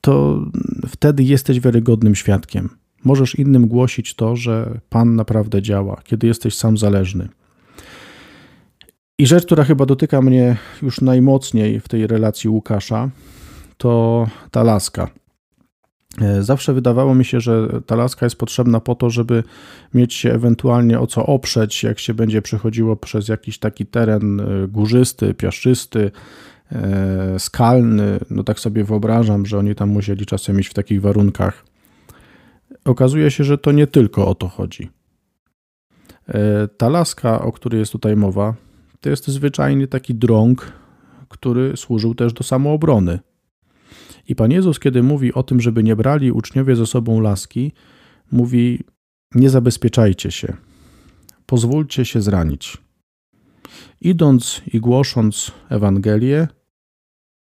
to 0.02 0.46
wtedy 0.88 1.24
jesteś 1.24 1.60
wiarygodnym 1.60 2.16
świadkiem. 2.16 2.70
Możesz 3.04 3.36
innym 3.36 3.68
głosić 3.68 4.16
to, 4.16 4.36
że 4.36 4.80
Pan 4.90 5.16
naprawdę 5.16 5.62
działa, 5.62 6.02
kiedy 6.04 6.28
jesteś 6.28 6.56
sam 6.56 6.78
zależny. 6.78 7.30
I 9.18 9.28
rzecz, 9.28 9.46
która 9.46 9.64
chyba 9.64 9.86
dotyka 9.86 10.22
mnie 10.22 10.58
już 10.82 11.02
najmocniej 11.02 11.80
w 11.80 11.88
tej 11.88 12.08
relacji 12.08 12.50
Łukasza, 12.50 13.10
to 13.78 14.28
ta 14.52 14.64
laska. 14.64 15.10
E, 16.22 16.44
zawsze 16.44 16.74
wydawało 16.74 17.16
mi 17.16 17.26
się, 17.26 17.40
że 17.40 17.68
ta 17.86 17.96
laska 17.96 18.26
jest 18.26 18.36
potrzebna 18.36 18.80
po 18.80 18.96
to, 18.96 19.10
żeby 19.10 19.44
mieć 19.94 20.14
się 20.14 20.34
ewentualnie 20.34 21.00
o 21.00 21.08
co 21.08 21.26
oprzeć, 21.26 21.84
jak 21.84 22.00
się 22.00 22.14
będzie 22.14 22.42
przechodziło 22.42 22.96
przez 22.96 23.28
jakiś 23.28 23.60
taki 23.60 23.86
teren 23.86 24.40
e, 24.40 24.68
górzysty, 24.68 25.34
piaszczysty, 25.34 26.12
e, 26.72 27.40
skalny, 27.40 28.20
no 28.30 28.44
tak 28.44 28.60
sobie 28.60 28.84
wyobrażam, 28.84 29.46
że 29.46 29.58
oni 29.58 29.76
tam 29.76 29.90
musieli 29.90 30.26
czasem 30.26 30.56
mieć 30.56 30.68
w 30.68 30.74
takich 30.74 31.02
warunkach. 31.02 31.66
Okazuje 32.86 33.32
się, 33.32 33.44
że 33.44 33.58
to 33.58 33.72
nie 33.72 33.88
tylko 33.88 34.28
o 34.28 34.36
to 34.36 34.48
chodzi. 34.48 34.90
Ta 36.78 36.90
laska, 36.90 37.42
o 37.42 37.52
której 37.52 37.80
jest 37.80 37.92
tutaj 37.92 38.16
mowa, 38.16 38.54
to 39.00 39.10
jest 39.10 39.28
zwyczajnie 39.28 39.88
taki 39.88 40.16
drąg, 40.16 40.72
który 41.30 41.78
służył 41.78 42.16
też 42.16 42.34
do 42.34 42.44
samoobrony. 42.44 43.20
I 44.28 44.36
Pan 44.36 44.52
Jezus, 44.52 44.80
kiedy 44.80 45.04
mówi 45.04 45.34
o 45.34 45.44
tym, 45.44 45.62
żeby 45.62 45.84
nie 45.84 45.96
brali 45.96 46.32
uczniowie 46.32 46.76
ze 46.76 46.86
sobą 46.86 47.20
laski, 47.20 47.72
mówi: 48.32 48.84
Nie 49.36 49.50
zabezpieczajcie 49.50 50.32
się, 50.32 50.54
pozwólcie 51.46 52.06
się 52.06 52.22
zranić. 52.22 52.78
Idąc 54.02 54.62
i 54.74 54.80
głosząc 54.80 55.52
Ewangelię, 55.70 56.48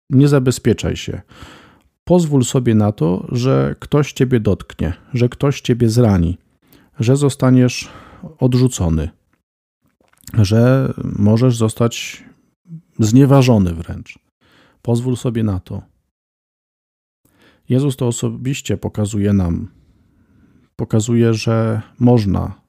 nie 0.09 0.27
zabezpieczaj 0.27 0.95
się. 0.95 1.21
Pozwól 2.03 2.43
sobie 2.43 2.75
na 2.75 2.91
to, 2.91 3.27
że 3.31 3.75
ktoś 3.79 4.13
ciebie 4.13 4.39
dotknie, 4.39 4.93
że 5.13 5.29
ktoś 5.29 5.61
ciebie 5.61 5.89
zrani, 5.89 6.37
że 6.99 7.15
zostaniesz 7.15 7.89
odrzucony, 8.39 9.09
że 10.33 10.93
możesz 11.03 11.57
zostać 11.57 12.23
znieważony 12.99 13.73
wręcz. 13.73 14.19
Pozwól 14.81 15.17
sobie 15.17 15.43
na 15.43 15.59
to. 15.59 15.81
Jezus 17.69 17.95
to 17.97 18.07
osobiście 18.07 18.77
pokazuje 18.77 19.33
nam. 19.33 19.67
Pokazuje, 20.75 21.33
że 21.33 21.81
można 21.99 22.61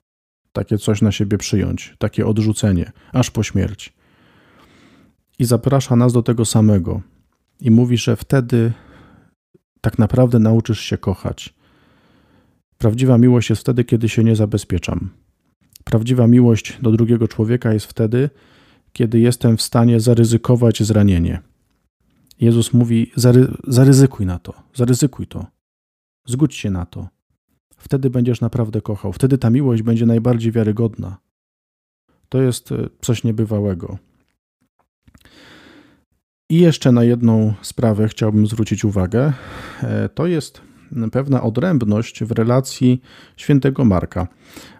takie 0.52 0.78
coś 0.78 1.02
na 1.02 1.12
siebie 1.12 1.38
przyjąć, 1.38 1.95
takie 1.99 2.26
odrzucenie, 2.26 2.92
aż 3.12 3.31
po 3.31 3.42
śmierć. 3.42 3.92
I 5.38 5.45
zaprasza 5.45 5.97
nas 5.97 6.12
do 6.12 6.23
tego 6.23 6.45
samego. 6.45 7.00
I 7.61 7.71
mówi, 7.71 7.97
że 7.97 8.16
wtedy 8.16 8.73
tak 9.81 9.99
naprawdę 9.99 10.38
nauczysz 10.38 10.81
się 10.81 10.99
kochać. 10.99 11.54
Prawdziwa 12.78 13.19
miłość 13.19 13.50
jest 13.50 13.62
wtedy, 13.62 13.85
kiedy 13.85 14.09
się 14.09 14.25
nie 14.25 14.37
zabezpieczam. 14.37 15.11
Prawdziwa 15.85 16.27
miłość 16.27 16.79
do 16.83 16.91
drugiego 16.91 17.29
człowieka 17.29 17.73
jest 17.73 17.87
wtedy, 17.87 18.31
kiedy 18.93 19.21
jestem 19.21 19.57
w 19.57 19.62
stanie 19.62 20.01
zaryzykować 20.01 20.83
zranienie. 20.83 21.41
Jezus 22.41 22.73
mówi: 22.73 23.12
zary, 23.17 23.47
zaryzykuj 23.67 24.27
na 24.27 24.39
to, 24.39 24.55
zaryzykuj 24.75 25.27
to, 25.27 25.47
zgódź 26.27 26.55
się 26.55 26.71
na 26.71 26.87
to. 26.87 27.09
Wtedy 27.77 28.11
będziesz 28.11 28.41
naprawdę 28.41 28.81
kochał, 28.81 29.12
wtedy 29.12 29.39
ta 29.39 29.51
miłość 29.51 29.83
będzie 29.83 30.07
najbardziej 30.07 30.53
wiarygodna. 30.53 31.17
To 32.29 32.43
jest 32.43 32.73
e, 32.73 32.89
coś 33.01 33.25
niebywałego. 33.25 33.99
I 36.51 36.59
jeszcze 36.59 36.93
na 36.93 37.05
jedną 37.05 37.55
sprawę 37.62 38.09
chciałbym 38.09 38.47
zwrócić 38.47 38.85
uwagę. 38.85 39.33
E, 39.83 40.09
to 40.09 40.27
jest 40.27 40.61
pewna 41.13 41.43
odrębność 41.43 42.25
w 42.25 42.33
relacji 42.33 43.01
świętego 43.37 43.85
Marka, 43.85 44.29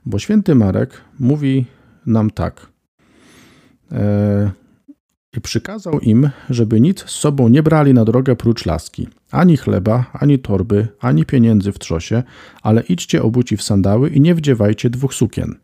bo 0.07 0.19
święty 0.19 0.55
Marek 0.55 1.01
mówi 1.19 1.67
nam 2.07 2.31
tak. 2.31 2.67
E, 3.93 4.51
I 5.37 5.41
przykazał 5.41 6.01
im, 6.01 6.31
żeby 6.51 6.81
nic 6.81 7.01
z 7.01 7.11
sobą 7.11 7.49
nie 7.49 7.63
brali 7.63 7.95
na 7.95 8.05
drogę 8.05 8.37
prócz 8.37 8.67
laski, 8.67 9.09
ani 9.31 9.57
chleba, 9.57 10.11
ani 10.13 10.39
torby, 10.39 10.89
ani 11.01 11.25
pieniędzy 11.25 11.73
w 11.73 11.79
trzosie, 11.79 12.23
ale 12.63 12.83
idźcie 12.83 13.23
obuci 13.23 13.57
w 13.57 13.63
sandały 13.63 14.11
i 14.11 14.21
nie 14.21 14.35
wdziewajcie 14.35 14.91
dwóch 14.91 15.15
sukien. 15.15 15.55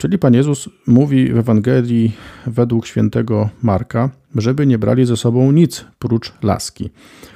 Czyli 0.00 0.18
Pan 0.18 0.34
Jezus 0.34 0.68
mówi 0.86 1.32
w 1.32 1.38
Ewangelii 1.38 2.12
według 2.46 2.86
świętego 2.86 3.50
Marka, 3.62 4.10
żeby 4.34 4.66
nie 4.66 4.78
brali 4.78 5.06
ze 5.06 5.16
sobą 5.16 5.52
nic 5.52 5.84
prócz 5.98 6.32
laski. 6.42 6.90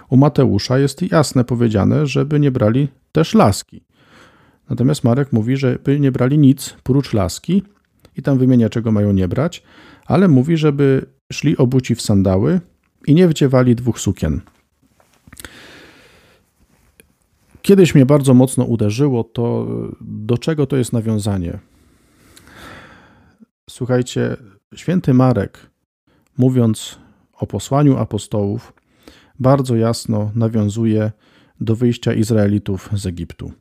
U 0.08 0.16
Mateusza 0.16 0.78
jest 0.78 1.12
jasne 1.12 1.44
powiedziane, 1.44 2.06
żeby 2.06 2.40
nie 2.40 2.50
brali 2.50 2.88
też 3.12 3.34
laski. 3.34 3.84
Natomiast 4.70 5.04
Marek 5.04 5.32
mówi, 5.32 5.56
żeby 5.56 6.00
nie 6.00 6.12
brali 6.12 6.38
nic 6.38 6.76
prócz 6.82 7.12
laski 7.12 7.62
i 8.16 8.22
tam 8.22 8.38
wymienia, 8.38 8.68
czego 8.68 8.92
mają 8.92 9.12
nie 9.12 9.28
brać, 9.28 9.62
ale 10.06 10.28
mówi, 10.28 10.56
żeby 10.56 11.06
szli 11.32 11.56
obuci 11.56 11.94
w 11.94 12.02
sandały 12.02 12.60
i 13.06 13.14
nie 13.14 13.28
wdziewali 13.28 13.74
dwóch 13.74 14.00
sukien. 14.00 14.40
Kiedyś 17.62 17.94
mnie 17.94 18.06
bardzo 18.06 18.34
mocno 18.34 18.64
uderzyło 18.64 19.24
to, 19.24 19.68
do 20.00 20.38
czego 20.38 20.66
to 20.66 20.76
jest 20.76 20.92
nawiązanie. 20.92 21.71
Słuchajcie, 23.70 24.36
święty 24.74 25.14
Marek, 25.14 25.70
mówiąc 26.38 26.98
o 27.32 27.46
posłaniu 27.46 27.96
apostołów, 27.96 28.72
bardzo 29.38 29.76
jasno 29.76 30.30
nawiązuje 30.34 31.12
do 31.60 31.76
wyjścia 31.76 32.12
Izraelitów 32.12 32.90
z 32.92 33.06
Egiptu. 33.06 33.52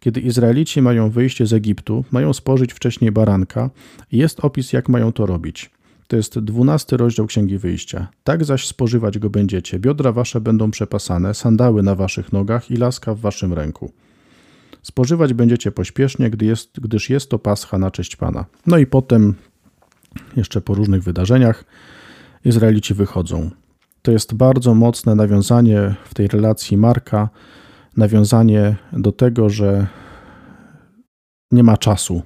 Kiedy 0.00 0.20
Izraelici 0.20 0.82
mają 0.82 1.10
wyjść 1.10 1.42
z 1.42 1.52
Egiptu, 1.52 2.04
mają 2.10 2.32
spożyć 2.32 2.72
wcześniej 2.72 3.12
baranka, 3.12 3.70
jest 4.12 4.44
opis, 4.44 4.72
jak 4.72 4.88
mają 4.88 5.12
to 5.12 5.26
robić. 5.26 5.70
To 6.08 6.16
jest 6.16 6.38
dwunasty 6.38 6.96
rozdział 6.96 7.26
Księgi 7.26 7.58
Wyjścia. 7.58 8.08
Tak 8.24 8.44
zaś 8.44 8.66
spożywać 8.66 9.18
go 9.18 9.30
będziecie. 9.30 9.78
Biodra 9.78 10.12
wasze 10.12 10.40
będą 10.40 10.70
przepasane, 10.70 11.34
sandały 11.34 11.82
na 11.82 11.94
waszych 11.94 12.32
nogach 12.32 12.70
i 12.70 12.76
laska 12.76 13.14
w 13.14 13.20
waszym 13.20 13.52
ręku. 13.52 13.92
Spożywać 14.84 15.34
będziecie 15.34 15.72
pośpiesznie, 15.72 16.30
gdy 16.30 16.46
jest, 16.46 16.80
gdyż 16.80 17.10
jest 17.10 17.30
to 17.30 17.38
pascha 17.38 17.78
na 17.78 17.90
cześć 17.90 18.16
Pana. 18.16 18.44
No 18.66 18.78
i 18.78 18.86
potem, 18.86 19.34
jeszcze 20.36 20.60
po 20.60 20.74
różnych 20.74 21.02
wydarzeniach, 21.02 21.64
Izraelici 22.44 22.94
wychodzą. 22.94 23.50
To 24.02 24.12
jest 24.12 24.34
bardzo 24.34 24.74
mocne 24.74 25.14
nawiązanie 25.14 25.94
w 26.04 26.14
tej 26.14 26.28
relacji 26.28 26.76
Marka, 26.76 27.28
nawiązanie 27.96 28.76
do 28.92 29.12
tego, 29.12 29.50
że 29.50 29.86
nie 31.50 31.62
ma 31.62 31.76
czasu. 31.76 32.22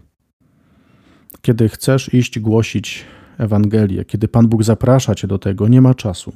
Kiedy 1.42 1.68
chcesz 1.68 2.14
iść 2.14 2.38
głosić 2.38 3.04
Ewangelię, 3.38 4.04
kiedy 4.04 4.28
Pan 4.28 4.48
Bóg 4.48 4.62
zaprasza 4.64 5.14
cię 5.14 5.26
do 5.26 5.38
tego, 5.38 5.68
nie 5.68 5.80
ma 5.80 5.94
czasu. 5.94 6.32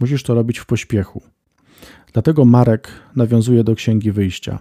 Musisz 0.00 0.22
to 0.22 0.34
robić 0.34 0.58
w 0.58 0.66
pośpiechu. 0.66 1.22
Dlatego 2.12 2.44
Marek 2.44 2.88
nawiązuje 3.16 3.64
do 3.64 3.74
Księgi 3.74 4.12
Wyjścia. 4.12 4.58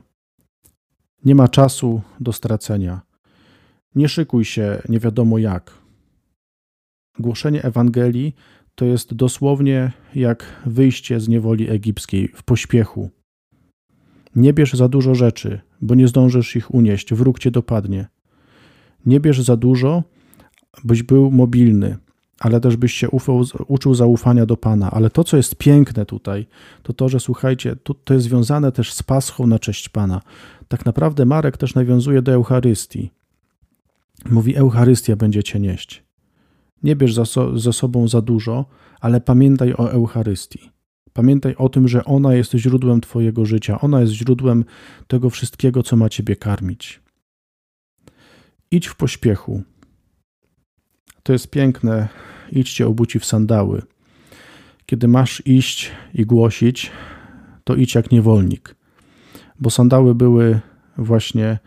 Nie 1.26 1.36
ma 1.36 1.48
czasu 1.48 2.02
do 2.20 2.34
stracenia. 2.34 3.02
Nie 3.96 4.10
szykuj 4.10 4.46
się 4.46 4.82
nie 4.90 5.00
wiadomo 5.00 5.38
jak. 5.38 5.78
Głoszenie 7.20 7.64
Ewangelii 7.64 8.36
to 8.76 8.86
jest 8.86 9.14
dosłownie 9.14 9.92
jak 10.16 10.62
wyjście 10.66 11.20
z 11.20 11.28
niewoli 11.28 11.70
egipskiej 11.70 12.28
w 12.28 12.44
pośpiechu. 12.44 13.10
Nie 14.36 14.54
bierz 14.54 14.74
za 14.74 14.88
dużo 14.88 15.16
rzeczy, 15.16 15.62
bo 15.82 15.96
nie 15.96 16.08
zdążysz 16.08 16.56
ich 16.56 16.74
unieść, 16.74 17.14
wróg 17.14 17.40
cię 17.40 17.52
dopadnie. 17.52 18.08
Nie 19.06 19.20
bierz 19.20 19.42
za 19.42 19.58
dużo, 19.58 20.04
byś 20.84 21.04
był 21.04 21.32
mobilny, 21.32 21.98
ale 22.42 22.60
też 22.60 22.78
byś 22.78 22.94
się 22.94 23.10
ufał, 23.10 23.44
uczył 23.68 23.96
zaufania 23.96 24.46
do 24.46 24.58
Pana. 24.58 24.92
Ale 24.92 25.10
to, 25.10 25.24
co 25.24 25.38
jest 25.38 25.56
piękne 25.56 26.06
tutaj, 26.06 26.46
to 26.84 26.94
to, 26.94 27.10
że 27.10 27.20
słuchajcie, 27.20 27.76
to, 27.76 27.94
to 27.94 28.14
jest 28.14 28.26
związane 28.26 28.72
też 28.72 28.94
z 28.94 29.04
paschą 29.04 29.48
na 29.48 29.60
cześć 29.60 29.90
Pana. 29.90 30.22
Tak 30.68 30.86
naprawdę 30.86 31.26
Marek 31.26 31.58
też 31.58 31.76
nawiązuje 31.76 32.22
do 32.22 32.32
Eucharystii. 32.32 33.12
Mówi, 34.32 34.56
Eucharystia 34.56 35.16
będziecie 35.16 35.60
nieść. 35.60 36.04
Nie 36.84 36.96
bierz 36.96 37.14
za, 37.14 37.26
so, 37.26 37.74
sobą 37.74 38.08
za 38.08 38.22
dużo, 38.22 38.66
ale 39.02 39.22
pamiętaj 39.22 39.74
o 39.74 39.92
Eucharystii. 39.92 40.72
Pamiętaj 41.14 41.56
o 41.56 41.70
tym, 41.70 41.88
że 41.88 42.06
ona 42.06 42.36
jest 42.36 42.54
źródłem 42.54 43.02
Twojego 43.02 43.46
życia, 43.46 43.82
ona 43.82 44.02
jest 44.02 44.14
źródłem 44.14 44.66
tego 45.08 45.30
wszystkiego, 45.30 45.84
co 45.84 45.96
ma 45.96 46.10
Ciebie 46.10 46.36
karmić. 46.36 47.02
Idź 48.72 48.88
w 48.88 48.96
pośpiechu. 48.96 49.62
To 51.24 51.34
jest 51.34 51.50
piękne. 51.50 52.08
Idźcie 52.52 52.88
obuci 52.88 53.20
w 53.20 53.26
sandały. 53.26 53.82
Kiedy 54.86 55.08
masz 55.08 55.44
iść 55.46 55.92
i 56.14 56.26
głosić, 56.26 56.92
to 57.64 57.76
idź 57.76 57.96
jak 57.96 58.12
niewolnik, 58.12 58.76
bo 59.60 59.70
sandały 59.70 60.16
były 60.16 60.60
właśnie 60.98 61.60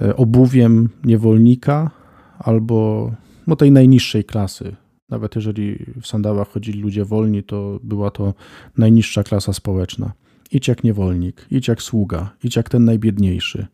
e, 0.00 0.16
obuwiem 0.16 0.88
niewolnika 1.04 1.90
albo 2.38 3.12
no, 3.46 3.56
tej 3.56 3.72
najniższej 3.72 4.24
klasy, 4.24 4.76
nawet 5.08 5.36
jeżeli 5.36 5.86
w 6.00 6.06
sandałach 6.06 6.48
chodzili 6.48 6.80
ludzie 6.80 7.04
wolni, 7.04 7.42
to 7.42 7.80
była 7.82 8.10
to 8.10 8.34
najniższa 8.78 9.22
klasa 9.22 9.52
społeczna. 9.52 10.12
Idź 10.52 10.68
jak 10.68 10.84
niewolnik, 10.84 11.46
idź 11.50 11.68
jak 11.68 11.82
sługa, 11.82 12.30
idź 12.44 12.56
jak 12.56 12.68
ten 12.68 12.84
najbiedniejszy. 12.84 13.66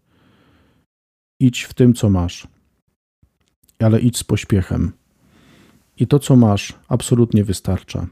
Idź 1.41 1.63
w 1.63 1.75
tym, 1.75 1.95
co 1.95 2.11
masz, 2.11 2.47
ale 3.83 4.01
idź 4.01 4.19
z 4.19 4.25
pośpiechem. 4.25 4.93
I 5.99 6.07
to, 6.07 6.19
co 6.19 6.37
masz, 6.37 6.75
absolutnie 6.89 7.45
wystarcza. 7.45 8.07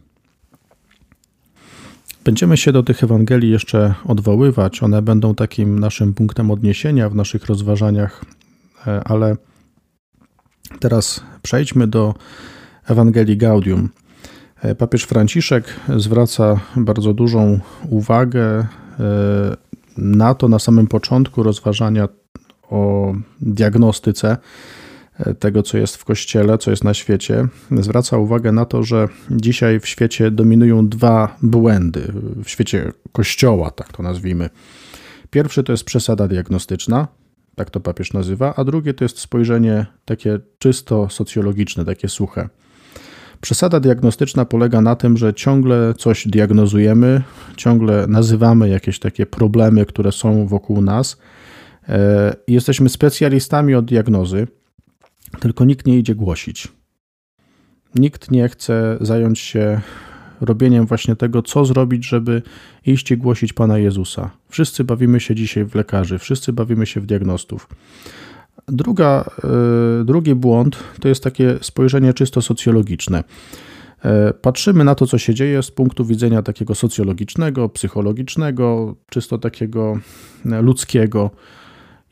Będziemy 2.25 2.57
się 2.57 2.73
do 2.73 2.83
tych 2.83 3.05
Ewangelii 3.05 3.51
jeszcze 3.51 3.95
odwoływać. 4.07 4.83
One 4.83 5.03
będą 5.03 5.35
takim 5.35 5.79
naszym 5.79 6.15
punktem 6.15 6.51
odniesienia 6.51 7.09
w 7.09 7.15
naszych 7.15 7.47
rozważaniach, 7.47 8.25
e, 8.87 9.05
ale 9.05 9.37
teraz 10.81 11.25
przejdźmy 11.43 11.87
do 11.87 12.15
Ewangelii 12.87 13.37
Gaudium. 13.37 13.89
Papież 14.79 15.05
Franciszek 15.05 15.65
zwraca 15.97 16.61
bardzo 16.77 17.15
dużą 17.15 17.61
uwagę 17.89 18.67
na 19.97 20.35
to 20.35 20.49
na 20.49 20.59
samym 20.59 20.87
początku 20.87 21.43
rozważania 21.43 22.09
o 22.71 23.13
diagnostyce 23.41 24.37
tego, 25.39 25.63
co 25.63 25.79
jest 25.79 25.97
w 25.97 26.05
kościele, 26.05 26.59
co 26.59 26.71
jest 26.71 26.85
na 26.85 26.95
świecie, 26.95 27.49
zwraca 27.71 28.17
uwagę 28.17 28.53
na 28.53 28.65
to, 28.65 28.83
że 28.83 29.09
dzisiaj 29.31 29.81
w 29.81 29.87
świecie 29.87 30.31
dominują 30.31 30.89
dwa 30.89 31.37
błędy, 31.43 32.13
w 32.45 32.49
świecie 32.51 32.93
kościoła, 33.13 33.71
tak 33.71 33.93
to 33.93 34.03
nazwijmy. 34.03 34.51
Pierwszy 35.31 35.63
to 35.63 35.73
jest 35.73 35.85
przesada 35.85 36.29
diagnostyczna, 36.29 37.09
tak 37.55 37.71
to 37.71 37.81
papież 37.81 38.13
nazywa, 38.13 38.55
a 38.57 38.65
drugie 38.65 38.95
to 38.95 39.05
jest 39.05 39.19
spojrzenie 39.19 39.87
takie 40.05 40.39
czysto 40.59 41.09
socjologiczne, 41.09 41.85
takie 41.85 42.09
suche. 42.09 42.49
Przesada 43.41 43.81
diagnostyczna 43.81 44.45
polega 44.45 44.81
na 44.81 44.97
tym, 44.97 45.17
że 45.17 45.35
ciągle 45.35 45.95
coś 45.99 46.29
diagnozujemy, 46.29 47.23
ciągle 47.57 48.07
nazywamy 48.07 48.69
jakieś 48.69 48.99
takie 48.99 49.27
problemy, 49.27 49.87
które 49.87 50.13
są 50.13 50.47
wokół 50.47 50.83
nas. 50.83 51.17
E, 51.89 52.35
jesteśmy 52.49 52.89
specjalistami 52.89 53.75
od 53.75 53.85
diagnozy, 53.85 54.47
tylko 55.41 55.65
nikt 55.65 55.87
nie 55.87 55.99
idzie 55.99 56.15
głosić. 56.15 56.69
Nikt 57.95 58.31
nie 58.31 58.49
chce 58.49 58.99
zająć 59.01 59.39
się 59.39 59.81
robieniem 60.41 60.87
właśnie 60.87 61.17
tego, 61.17 61.43
co 61.43 61.65
zrobić, 61.65 62.07
żeby 62.07 62.43
iść 62.87 63.11
i 63.11 63.17
głosić 63.17 63.53
Pana 63.53 63.79
Jezusa. 63.79 64.31
Wszyscy 64.49 64.85
bawimy 64.85 65.21
się 65.21 65.35
dzisiaj 65.35 65.65
w 65.65 65.75
lekarzy, 65.75 66.19
wszyscy 66.19 66.53
bawimy 66.53 66.87
się 66.87 67.01
w 67.01 67.07
diagnostów. 67.07 67.69
Druga, 68.69 69.25
e, 70.01 70.05
drugi 70.05 70.35
błąd 70.35 70.77
to 71.01 71.09
jest 71.09 71.25
takie 71.25 71.59
spojrzenie 71.61 72.15
czysto 72.15 72.43
socjologiczne. 72.43 73.25
E, 74.05 74.33
patrzymy 74.33 74.85
na 74.85 74.95
to, 74.95 75.07
co 75.07 75.19
się 75.19 75.35
dzieje 75.35 75.63
z 75.63 75.71
punktu 75.71 76.05
widzenia 76.05 76.43
takiego 76.43 76.75
socjologicznego, 76.75 77.69
psychologicznego, 77.69 78.97
czysto 79.11 79.39
takiego 79.39 79.99
e, 80.47 80.63
ludzkiego. 80.63 81.31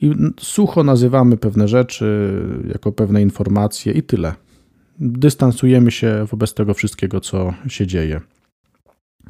I 0.00 0.12
sucho 0.40 0.84
nazywamy 0.84 1.36
pewne 1.36 1.68
rzeczy 1.68 2.32
jako 2.72 2.92
pewne 2.92 3.22
informacje 3.22 3.92
i 3.92 4.02
tyle. 4.02 4.34
Dystansujemy 4.98 5.90
się 5.90 6.26
wobec 6.30 6.54
tego 6.54 6.74
wszystkiego, 6.74 7.20
co 7.20 7.54
się 7.68 7.86
dzieje. 7.86 8.20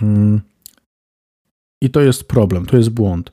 Mm. 0.03 0.41
I 1.81 1.91
to 1.91 2.01
jest 2.01 2.25
problem, 2.25 2.67
to 2.67 2.77
jest 2.77 2.91
błąd. 2.91 3.33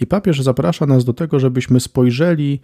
I 0.00 0.06
papież 0.06 0.42
zaprasza 0.42 0.86
nas 0.86 1.04
do 1.04 1.12
tego, 1.12 1.40
żebyśmy 1.40 1.80
spojrzeli 1.80 2.60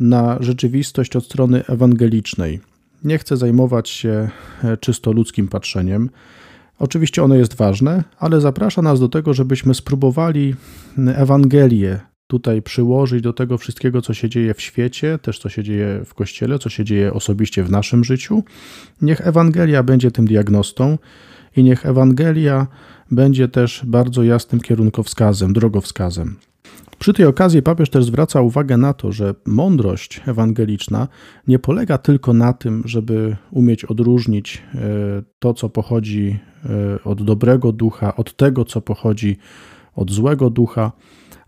na 0.00 0.36
rzeczywistość 0.40 1.16
od 1.16 1.24
strony 1.24 1.66
ewangelicznej. 1.66 2.60
Nie 3.04 3.18
chcę 3.18 3.36
zajmować 3.36 3.88
się 3.88 4.30
e, 4.64 4.76
czysto 4.76 5.12
ludzkim 5.12 5.48
patrzeniem. 5.48 6.10
Oczywiście 6.78 7.22
ono 7.22 7.34
jest 7.34 7.54
ważne, 7.54 8.04
ale 8.18 8.40
zaprasza 8.40 8.82
nas 8.82 9.00
do 9.00 9.08
tego, 9.08 9.34
żebyśmy 9.34 9.74
spróbowali 9.74 10.54
Ewangelię 11.14 12.00
tutaj 12.30 12.62
przyłożyć 12.62 13.22
do 13.22 13.32
tego 13.32 13.58
wszystkiego, 13.58 14.02
co 14.02 14.14
się 14.14 14.28
dzieje 14.28 14.54
w 14.54 14.60
świecie, 14.60 15.18
też 15.18 15.38
co 15.38 15.48
się 15.48 15.62
dzieje 15.62 16.02
w 16.04 16.14
kościele, 16.14 16.58
co 16.58 16.68
się 16.68 16.84
dzieje 16.84 17.12
osobiście 17.12 17.64
w 17.64 17.70
naszym 17.70 18.04
życiu. 18.04 18.42
Niech 19.02 19.26
Ewangelia 19.26 19.82
będzie 19.82 20.10
tym 20.10 20.26
diagnostą 20.26 20.98
i 21.56 21.62
niech 21.62 21.86
Ewangelia 21.86 22.66
będzie 23.10 23.48
też 23.48 23.82
bardzo 23.86 24.22
jasnym 24.22 24.60
kierunkowskazem, 24.60 25.52
drogowskazem. 25.52 26.36
Przy 26.98 27.12
tej 27.12 27.26
okazji 27.26 27.62
papież 27.62 27.90
też 27.90 28.04
zwraca 28.04 28.40
uwagę 28.40 28.76
na 28.76 28.94
to, 28.94 29.12
że 29.12 29.34
mądrość 29.46 30.20
ewangeliczna 30.26 31.08
nie 31.46 31.58
polega 31.58 31.98
tylko 31.98 32.32
na 32.32 32.52
tym, 32.52 32.82
żeby 32.84 33.36
umieć 33.50 33.84
odróżnić 33.84 34.62
e, 34.74 34.78
to, 35.38 35.54
co 35.54 35.68
pochodzi 35.68 36.38
e, 36.64 37.04
od 37.04 37.22
dobrego 37.22 37.72
ducha, 37.72 38.16
od 38.16 38.36
tego, 38.36 38.64
co 38.64 38.80
pochodzi 38.80 39.36
od 39.94 40.10
złego 40.10 40.50
ducha, 40.50 40.92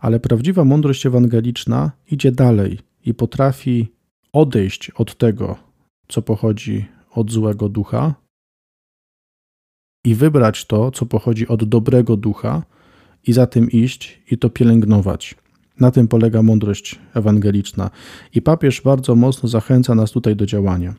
ale 0.02 0.20
prawdziwa 0.20 0.64
mądrość 0.64 1.06
ewangeliczna 1.06 1.90
idzie 2.10 2.32
dalej 2.32 2.78
i 3.06 3.14
potrafi 3.14 3.88
odejść 4.32 4.90
od 4.90 5.18
tego, 5.18 5.56
co 6.08 6.22
pochodzi 6.22 6.86
od 7.10 7.30
złego 7.30 7.68
ducha 7.68 8.14
i 10.04 10.14
wybrać 10.14 10.64
to, 10.64 10.90
co 10.90 11.06
pochodzi 11.06 11.48
od 11.48 11.64
dobrego 11.64 12.16
ducha 12.16 12.62
i 13.26 13.32
za 13.32 13.46
tym 13.46 13.70
iść 13.70 14.22
i 14.30 14.38
to 14.38 14.50
pielęgnować. 14.50 15.34
Na 15.80 15.90
tym 15.90 16.08
polega 16.08 16.42
mądrość 16.42 16.98
ewangeliczna. 17.14 17.90
I 18.34 18.42
papież 18.42 18.80
bardzo 18.80 19.14
mocno 19.14 19.48
zachęca 19.48 19.94
nas 19.94 20.10
tutaj 20.10 20.36
do 20.36 20.46
działania. 20.46 20.94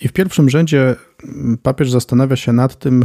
I 0.00 0.08
w 0.08 0.12
pierwszym 0.12 0.50
rzędzie 0.50 0.96
mm, 1.24 1.58
papież 1.62 1.90
zastanawia 1.90 2.36
się 2.36 2.52
nad 2.52 2.78
tym, 2.78 3.04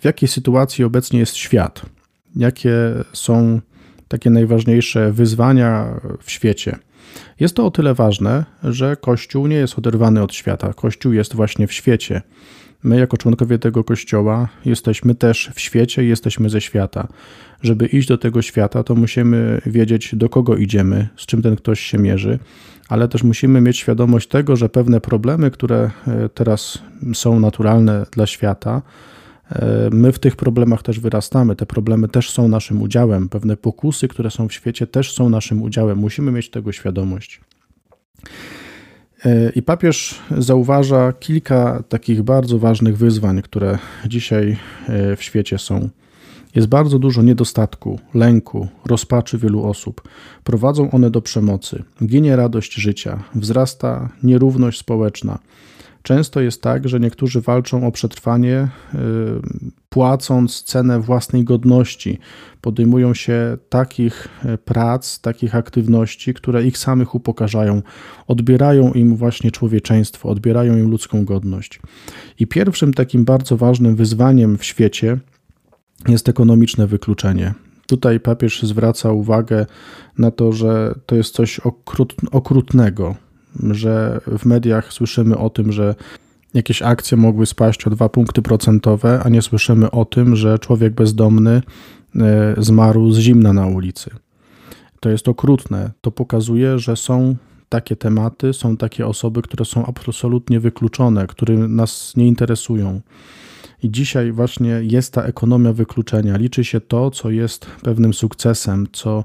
w 0.00 0.04
jakiej 0.04 0.28
sytuacji 0.28 0.84
obecnie 0.84 1.18
jest 1.18 1.36
świat, 1.36 1.86
jakie 2.36 2.72
są 3.12 3.60
takie 4.10 4.30
najważniejsze 4.30 5.12
wyzwania 5.12 6.00
w 6.22 6.30
świecie. 6.30 6.76
Jest 7.40 7.56
to 7.56 7.66
o 7.66 7.70
tyle 7.70 7.94
ważne, 7.94 8.44
że 8.64 8.96
Kościół 8.96 9.46
nie 9.46 9.56
jest 9.56 9.78
oderwany 9.78 10.22
od 10.22 10.34
świata. 10.34 10.72
Kościół 10.72 11.12
jest 11.12 11.34
właśnie 11.34 11.66
w 11.66 11.72
świecie. 11.72 12.22
My, 12.82 12.98
jako 12.98 13.16
członkowie 13.16 13.58
tego 13.58 13.84
kościoła, 13.84 14.48
jesteśmy 14.64 15.14
też 15.14 15.50
w 15.54 15.60
świecie 15.60 16.04
i 16.04 16.08
jesteśmy 16.08 16.50
ze 16.50 16.60
świata. 16.60 17.08
Żeby 17.62 17.86
iść 17.86 18.08
do 18.08 18.18
tego 18.18 18.42
świata, 18.42 18.82
to 18.82 18.94
musimy 18.94 19.60
wiedzieć, 19.66 20.14
do 20.14 20.28
kogo 20.28 20.56
idziemy, 20.56 21.08
z 21.16 21.26
czym 21.26 21.42
ten 21.42 21.56
ktoś 21.56 21.80
się 21.80 21.98
mierzy, 21.98 22.38
ale 22.88 23.08
też 23.08 23.22
musimy 23.22 23.60
mieć 23.60 23.78
świadomość 23.78 24.28
tego, 24.28 24.56
że 24.56 24.68
pewne 24.68 25.00
problemy, 25.00 25.50
które 25.50 25.90
e, 26.06 26.28
teraz 26.28 26.78
są 27.14 27.40
naturalne 27.40 28.06
dla 28.12 28.26
świata, 28.26 28.82
My 29.90 30.12
w 30.12 30.18
tych 30.18 30.36
problemach 30.36 30.82
też 30.82 31.00
wyrastamy, 31.00 31.56
te 31.56 31.66
problemy 31.66 32.08
też 32.08 32.30
są 32.30 32.48
naszym 32.48 32.82
udziałem, 32.82 33.28
pewne 33.28 33.56
pokusy, 33.56 34.08
które 34.08 34.30
są 34.30 34.48
w 34.48 34.52
świecie, 34.52 34.86
też 34.86 35.12
są 35.12 35.28
naszym 35.28 35.62
udziałem. 35.62 35.98
Musimy 35.98 36.32
mieć 36.32 36.50
tego 36.50 36.72
świadomość. 36.72 37.40
E, 39.24 39.50
I 39.50 39.62
papież 39.62 40.20
zauważa 40.38 41.12
kilka 41.12 41.82
takich 41.88 42.22
bardzo 42.22 42.58
ważnych 42.58 42.96
wyzwań, 42.96 43.42
które 43.42 43.78
dzisiaj 44.06 44.56
e, 44.88 45.16
w 45.16 45.22
świecie 45.22 45.58
są. 45.58 45.88
Jest 46.54 46.68
bardzo 46.68 46.98
dużo 46.98 47.22
niedostatku, 47.22 48.00
lęku, 48.14 48.68
rozpaczy 48.86 49.38
wielu 49.38 49.64
osób. 49.64 50.08
Prowadzą 50.44 50.90
one 50.90 51.10
do 51.10 51.22
przemocy. 51.22 51.82
Ginie 52.04 52.36
radość 52.36 52.74
życia, 52.74 53.22
wzrasta 53.34 54.08
nierówność 54.22 54.78
społeczna. 54.78 55.38
Często 56.02 56.40
jest 56.40 56.62
tak, 56.62 56.88
że 56.88 57.00
niektórzy 57.00 57.40
walczą 57.40 57.86
o 57.86 57.92
przetrwanie, 57.92 58.68
y, 58.94 58.98
płacąc 59.88 60.62
cenę 60.62 61.00
własnej 61.00 61.44
godności. 61.44 62.18
Podejmują 62.60 63.14
się 63.14 63.58
takich 63.68 64.28
y, 64.44 64.58
prac, 64.58 65.20
takich 65.20 65.54
aktywności, 65.54 66.34
które 66.34 66.64
ich 66.64 66.78
samych 66.78 67.14
upokarzają, 67.14 67.82
odbierają 68.26 68.92
im 68.92 69.16
właśnie 69.16 69.50
człowieczeństwo, 69.50 70.28
odbierają 70.28 70.76
im 70.76 70.90
ludzką 70.90 71.24
godność. 71.24 71.80
I 72.38 72.46
pierwszym 72.46 72.94
takim 72.94 73.24
bardzo 73.24 73.56
ważnym 73.56 73.96
wyzwaniem 73.96 74.58
w 74.58 74.64
świecie 74.64 75.18
jest 76.08 76.28
ekonomiczne 76.28 76.86
wykluczenie. 76.86 77.54
Tutaj 77.86 78.20
papież 78.20 78.62
zwraca 78.62 79.12
uwagę 79.12 79.66
na 80.18 80.30
to, 80.30 80.52
że 80.52 80.94
to 81.06 81.16
jest 81.16 81.34
coś 81.34 81.60
okrutnego, 82.32 83.16
że 83.70 84.20
w 84.38 84.46
mediach 84.46 84.92
słyszymy 84.92 85.38
o 85.38 85.50
tym, 85.50 85.72
że 85.72 85.94
jakieś 86.54 86.82
akcje 86.82 87.16
mogły 87.16 87.46
spaść 87.46 87.86
o 87.86 87.90
2 87.90 88.08
punkty 88.08 88.42
procentowe, 88.42 89.20
a 89.24 89.28
nie 89.28 89.42
słyszymy 89.42 89.90
o 89.90 90.04
tym, 90.04 90.36
że 90.36 90.58
człowiek 90.58 90.94
bezdomny 90.94 91.62
e, 92.16 92.54
zmarł 92.58 93.10
z 93.10 93.18
zimna 93.18 93.52
na 93.52 93.66
ulicy. 93.66 94.10
To 95.00 95.10
jest 95.10 95.28
okrutne. 95.28 95.90
To 96.00 96.10
pokazuje, 96.10 96.78
że 96.78 96.96
są 96.96 97.36
takie 97.68 97.96
tematy, 97.96 98.52
są 98.52 98.76
takie 98.76 99.06
osoby, 99.06 99.42
które 99.42 99.64
są 99.64 99.86
absolutnie 99.86 100.60
wykluczone, 100.60 101.26
które 101.26 101.54
nas 101.54 102.16
nie 102.16 102.28
interesują. 102.28 103.00
I 103.82 103.90
dzisiaj 103.90 104.32
właśnie 104.32 104.80
jest 104.82 105.12
ta 105.12 105.22
ekonomia 105.22 105.72
wykluczenia. 105.72 106.36
Liczy 106.36 106.64
się 106.64 106.80
to, 106.80 107.10
co 107.10 107.30
jest 107.30 107.66
pewnym 107.82 108.14
sukcesem, 108.14 108.86
co 108.92 109.24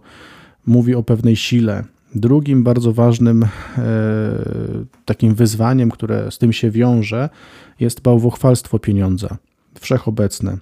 mówi 0.65 0.95
o 0.95 1.03
pewnej 1.03 1.35
sile, 1.35 1.83
Drugim 2.15 2.63
bardzo 2.63 2.93
ważnym 2.93 3.43
e, 3.43 3.49
takim 5.05 5.35
wyzwaniem, 5.35 5.91
które 5.91 6.31
z 6.31 6.37
tym 6.37 6.53
się 6.53 6.71
wiąże, 6.71 7.29
jest 7.79 8.01
bałwochwalstwo 8.01 8.79
pieniądza, 8.79 9.37
wszechobecne. 9.79 10.57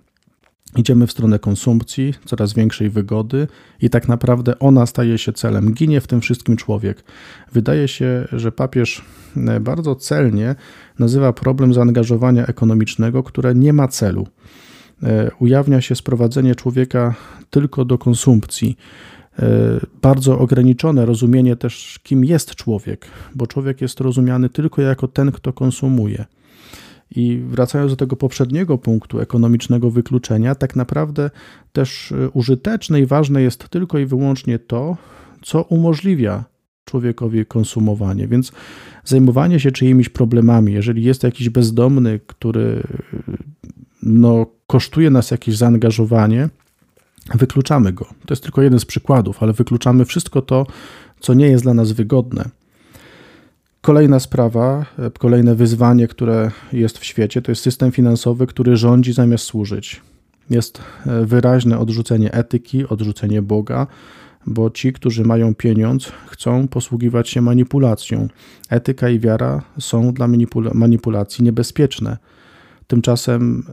Idziemy 0.77 1.07
w 1.07 1.11
stronę 1.11 1.39
konsumpcji, 1.39 2.13
coraz 2.25 2.53
większej 2.53 2.89
wygody, 2.89 3.47
i 3.81 3.89
tak 3.89 4.07
naprawdę 4.07 4.59
ona 4.59 4.85
staje 4.85 5.17
się 5.17 5.33
celem. 5.33 5.73
Ginie 5.73 6.01
w 6.01 6.07
tym 6.07 6.21
wszystkim 6.21 6.57
człowiek. 6.57 7.03
Wydaje 7.51 7.87
się, 7.87 8.27
że 8.31 8.51
papież 8.51 9.01
e, 9.37 9.59
bardzo 9.59 9.95
celnie 9.95 10.55
nazywa 10.99 11.33
problem 11.33 11.73
zaangażowania 11.73 12.45
ekonomicznego, 12.45 13.23
które 13.23 13.55
nie 13.55 13.73
ma 13.73 13.87
celu. 13.87 14.27
E, 15.03 15.31
ujawnia 15.39 15.81
się 15.81 15.95
sprowadzenie 15.95 16.55
człowieka 16.55 17.15
tylko 17.49 17.85
do 17.85 17.97
konsumpcji. 17.97 18.77
E, 19.39 19.45
bardzo 20.01 20.39
ograniczone 20.39 21.05
rozumienie 21.05 21.55
też, 21.55 21.99
kim 22.03 22.25
jest 22.25 22.55
człowiek, 22.55 23.07
bo 23.35 23.47
człowiek 23.47 23.81
jest 23.81 23.99
rozumiany 23.99 24.49
tylko 24.49 24.81
jako 24.81 25.07
ten, 25.07 25.31
kto 25.31 25.53
konsumuje. 25.53 26.25
I 27.15 27.43
wracając 27.47 27.91
do 27.91 27.95
tego 27.95 28.15
poprzedniego 28.15 28.77
punktu 28.77 29.19
ekonomicznego 29.19 29.91
wykluczenia, 29.91 30.55
tak 30.55 30.75
naprawdę 30.75 31.29
też 31.71 32.11
e, 32.11 32.29
użyteczne 32.29 33.01
i 33.01 33.05
ważne 33.05 33.41
jest 33.41 33.69
tylko 33.69 33.99
i 33.99 34.05
wyłącznie 34.05 34.59
to, 34.59 34.97
co 35.41 35.61
umożliwia 35.61 36.43
człowiekowi 36.85 37.45
konsumowanie. 37.45 38.27
Więc 38.27 38.51
zajmowanie 39.05 39.59
się 39.59 39.71
czyimiś 39.71 40.09
problemami, 40.09 40.73
jeżeli 40.73 41.03
jest 41.03 41.23
jakiś 41.23 41.49
bezdomny, 41.49 42.19
który 42.27 42.83
no, 44.03 44.45
kosztuje 44.67 45.09
nas 45.09 45.31
jakieś 45.31 45.57
zaangażowanie, 45.57 46.49
wykluczamy 47.35 47.93
go. 47.93 48.05
To 48.05 48.33
jest 48.33 48.43
tylko 48.43 48.61
jeden 48.61 48.79
z 48.79 48.85
przykładów, 48.85 49.43
ale 49.43 49.53
wykluczamy 49.53 50.05
wszystko 50.05 50.41
to, 50.41 50.65
co 51.19 51.33
nie 51.33 51.47
jest 51.47 51.63
dla 51.63 51.73
nas 51.73 51.91
wygodne. 51.91 52.49
Kolejna 53.81 54.19
sprawa, 54.19 54.85
kolejne 55.19 55.55
wyzwanie, 55.55 56.07
które 56.07 56.51
jest 56.73 56.97
w 56.97 57.05
świecie, 57.05 57.41
to 57.41 57.51
jest 57.51 57.61
system 57.61 57.91
finansowy, 57.91 58.47
który 58.47 58.77
rządzi 58.77 59.13
zamiast 59.13 59.43
służyć. 59.43 60.01
Jest 60.49 60.81
wyraźne 61.23 61.79
odrzucenie 61.79 62.33
etyki, 62.33 62.87
odrzucenie 62.87 63.41
Boga, 63.41 63.87
bo 64.47 64.69
ci, 64.69 64.93
którzy 64.93 65.23
mają 65.23 65.55
pieniądz, 65.55 66.11
chcą 66.27 66.67
posługiwać 66.67 67.29
się 67.29 67.41
manipulacją. 67.41 68.27
Etyka 68.69 69.09
i 69.09 69.19
wiara 69.19 69.61
są 69.79 70.13
dla 70.13 70.27
manipulacji 70.73 71.43
niebezpieczne. 71.43 72.17
Tymczasem 72.87 73.63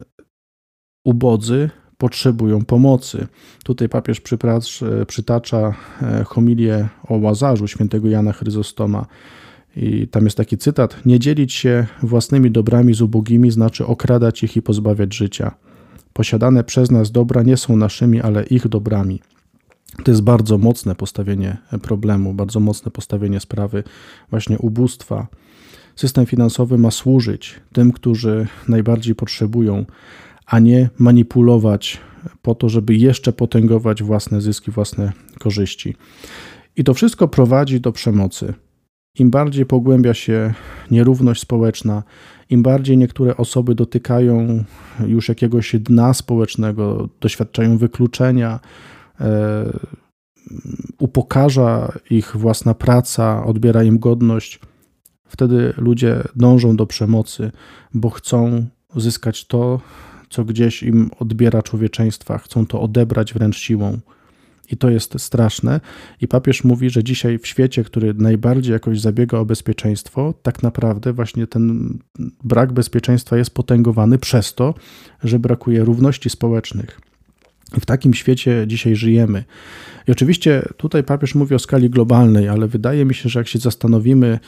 ubodzy 1.04 1.70
potrzebują 2.00 2.64
pomocy. 2.64 3.26
Tutaj 3.64 3.88
papież 3.88 4.22
przytacza 5.06 5.74
e, 6.02 6.24
homilię 6.24 6.88
o 7.08 7.16
Łazarzu 7.16 7.68
świętego 7.68 8.08
Jana 8.08 8.32
Chryzostoma. 8.32 9.06
I 9.76 10.08
tam 10.08 10.24
jest 10.24 10.36
taki 10.36 10.58
cytat: 10.58 11.06
Nie 11.06 11.18
dzielić 11.18 11.52
się 11.52 11.86
własnymi 12.02 12.50
dobrami 12.50 12.94
z 12.94 13.02
ubogimi 13.02 13.50
znaczy 13.50 13.86
okradać 13.86 14.42
ich 14.42 14.56
i 14.56 14.62
pozbawiać 14.62 15.14
życia. 15.14 15.54
Posiadane 16.12 16.64
przez 16.64 16.90
nas 16.90 17.10
dobra 17.10 17.42
nie 17.42 17.56
są 17.56 17.76
naszymi, 17.76 18.20
ale 18.20 18.44
ich 18.44 18.68
dobrami. 18.68 19.20
To 20.04 20.10
jest 20.10 20.22
bardzo 20.22 20.58
mocne 20.58 20.94
postawienie 20.94 21.56
problemu, 21.82 22.34
bardzo 22.34 22.60
mocne 22.60 22.90
postawienie 22.90 23.40
sprawy 23.40 23.84
właśnie 24.30 24.58
ubóstwa. 24.58 25.26
System 25.96 26.26
finansowy 26.26 26.78
ma 26.78 26.90
służyć 26.90 27.60
tym, 27.72 27.92
którzy 27.92 28.46
najbardziej 28.68 29.14
potrzebują, 29.14 29.84
a 30.50 30.58
nie 30.58 30.90
manipulować 30.98 32.00
po 32.42 32.54
to, 32.54 32.68
żeby 32.68 32.94
jeszcze 32.94 33.32
potęgować 33.32 34.02
własne 34.02 34.40
zyski, 34.40 34.70
własne 34.70 35.12
korzyści. 35.38 35.96
I 36.76 36.84
to 36.84 36.94
wszystko 36.94 37.28
prowadzi 37.28 37.80
do 37.80 37.92
przemocy. 37.92 38.54
Im 39.18 39.30
bardziej 39.30 39.66
pogłębia 39.66 40.14
się 40.14 40.54
nierówność 40.90 41.40
społeczna, 41.40 42.02
im 42.50 42.62
bardziej 42.62 42.98
niektóre 42.98 43.36
osoby 43.36 43.74
dotykają 43.74 44.64
już 45.06 45.28
jakiegoś 45.28 45.76
dna 45.76 46.14
społecznego, 46.14 47.08
doświadczają 47.20 47.78
wykluczenia, 47.78 48.60
E, 49.20 49.64
upokarza 50.98 51.92
ich 52.10 52.36
własna 52.36 52.74
praca, 52.74 53.44
odbiera 53.44 53.82
im 53.82 53.98
godność, 53.98 54.60
wtedy 55.28 55.74
ludzie 55.76 56.22
dążą 56.36 56.76
do 56.76 56.86
przemocy, 56.86 57.52
bo 57.94 58.10
chcą 58.10 58.66
uzyskać 58.94 59.46
to, 59.46 59.80
co 60.30 60.44
gdzieś 60.44 60.82
im 60.82 61.10
odbiera 61.18 61.62
człowieczeństwa, 61.62 62.38
chcą 62.38 62.66
to 62.66 62.80
odebrać 62.80 63.34
wręcz 63.34 63.58
siłą. 63.58 63.98
I 64.70 64.76
to 64.76 64.90
jest 64.90 65.20
straszne. 65.20 65.80
I 66.20 66.28
papież 66.28 66.64
mówi, 66.64 66.90
że 66.90 67.04
dzisiaj 67.04 67.38
w 67.38 67.46
świecie, 67.46 67.84
który 67.84 68.14
najbardziej 68.14 68.72
jakoś 68.72 69.00
zabiega 69.00 69.38
o 69.38 69.44
bezpieczeństwo, 69.44 70.34
tak 70.42 70.62
naprawdę 70.62 71.12
właśnie 71.12 71.46
ten 71.46 71.98
brak 72.44 72.72
bezpieczeństwa 72.72 73.36
jest 73.36 73.54
potęgowany 73.54 74.18
przez 74.18 74.54
to, 74.54 74.74
że 75.24 75.38
brakuje 75.38 75.84
równości 75.84 76.30
społecznych. 76.30 77.00
W 77.80 77.86
takim 77.86 78.14
świecie 78.14 78.64
dzisiaj 78.66 78.96
żyjemy. 78.96 79.44
I 80.08 80.12
oczywiście 80.12 80.62
tutaj 80.76 81.04
papież 81.04 81.34
mówi 81.34 81.54
o 81.54 81.58
skali 81.58 81.90
globalnej, 81.90 82.48
ale 82.48 82.68
wydaje 82.68 83.04
mi 83.04 83.14
się, 83.14 83.28
że 83.28 83.40
jak 83.40 83.48
się 83.48 83.58
zastanowimy 83.58 84.38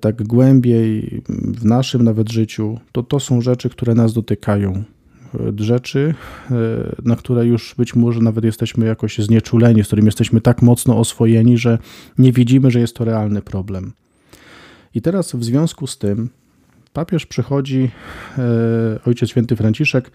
tak 0.00 0.22
głębiej 0.22 1.22
w 1.28 1.64
naszym 1.64 2.02
nawet 2.02 2.32
życiu, 2.32 2.78
to 2.92 3.02
to 3.02 3.20
są 3.20 3.40
rzeczy, 3.40 3.70
które 3.70 3.94
nas 3.94 4.12
dotykają. 4.12 4.84
E, 5.34 5.52
rzeczy, 5.56 6.14
e, 6.50 6.54
na 7.04 7.16
które 7.16 7.46
już 7.46 7.74
być 7.78 7.94
może 7.94 8.20
nawet 8.20 8.44
jesteśmy 8.44 8.86
jakoś 8.86 9.18
znieczuleni, 9.18 9.84
z 9.84 9.86
którymi 9.86 10.06
jesteśmy 10.06 10.40
tak 10.40 10.62
mocno 10.62 10.98
oswojeni, 10.98 11.58
że 11.58 11.78
nie 12.18 12.32
widzimy, 12.32 12.70
że 12.70 12.80
jest 12.80 12.96
to 12.96 13.04
realny 13.04 13.42
problem. 13.42 13.92
I 14.94 15.02
teraz 15.02 15.32
w 15.32 15.44
związku 15.44 15.86
z 15.86 15.98
tym 15.98 16.28
papież 16.92 17.26
przychodzi, 17.26 17.90
Ojciec 19.06 19.30
Święty 19.30 19.56
Franciszek, 19.56 20.10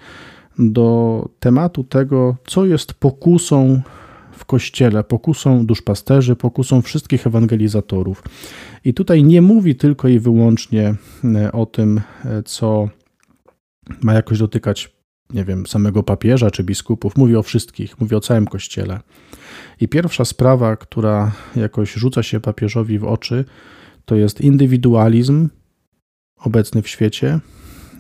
do 0.60 1.30
tematu 1.40 1.84
tego, 1.84 2.36
co 2.48 2.66
jest 2.66 2.94
pokusą 2.94 3.82
w 4.38 4.46
kościele, 4.46 5.04
pokusą 5.04 5.66
duszpasterzy, 5.66 6.36
pokusą 6.36 6.82
wszystkich 6.82 7.28
ewangelizatorów. 7.28 8.24
I 8.86 8.94
tutaj 8.94 9.24
nie 9.24 9.42
mówi 9.42 9.76
tylko 9.76 10.08
i 10.08 10.20
wyłącznie 10.20 10.96
e, 11.24 11.52
o 11.52 11.66
tym, 11.66 12.02
e, 12.26 12.44
co 12.44 12.90
ma 14.02 14.14
jakoś 14.14 14.40
dotykać, 14.40 14.96
nie 15.34 15.46
wiem, 15.46 15.68
samego 15.68 16.04
papieża 16.04 16.52
czy 16.52 16.64
biskupów. 16.64 17.18
Mówi 17.18 17.36
o 17.36 17.44
wszystkich, 17.44 18.00
mówi 18.00 18.16
o 18.16 18.20
całym 18.20 18.48
kościele. 18.48 19.00
I 19.82 19.88
pierwsza 19.88 20.26
sprawa, 20.26 20.76
która 20.76 21.32
jakoś 21.56 21.94
rzuca 21.94 22.24
się 22.24 22.40
papieżowi 22.40 23.00
w 23.00 23.04
oczy, 23.04 23.46
to 24.06 24.16
jest 24.16 24.42
indywidualizm 24.42 25.50
obecny 26.40 26.82
w 26.82 26.88
świecie, 26.88 27.40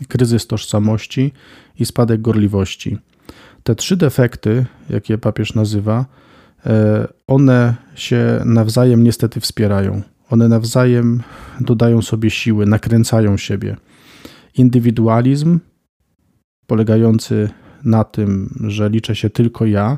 kryzys 0.07 0.47
tożsamości 0.47 1.31
i 1.79 1.85
spadek 1.85 2.21
gorliwości. 2.21 2.97
Te 3.63 3.75
trzy 3.75 3.97
defekty, 3.97 4.65
jakie 4.89 5.17
papież 5.17 5.53
nazywa, 5.53 6.05
one 7.27 7.75
się 7.95 8.41
nawzajem 8.45 9.03
niestety 9.03 9.39
wspierają. 9.39 10.01
One 10.29 10.47
nawzajem 10.47 11.23
dodają 11.61 12.01
sobie 12.01 12.29
siły, 12.29 12.65
nakręcają 12.65 13.37
siebie. 13.37 13.77
Indywidualizm, 14.57 15.59
polegający 16.67 17.49
na 17.83 18.03
tym, 18.03 18.59
że 18.67 18.89
liczę 18.89 19.15
się 19.15 19.29
tylko 19.29 19.65
ja, 19.65 19.97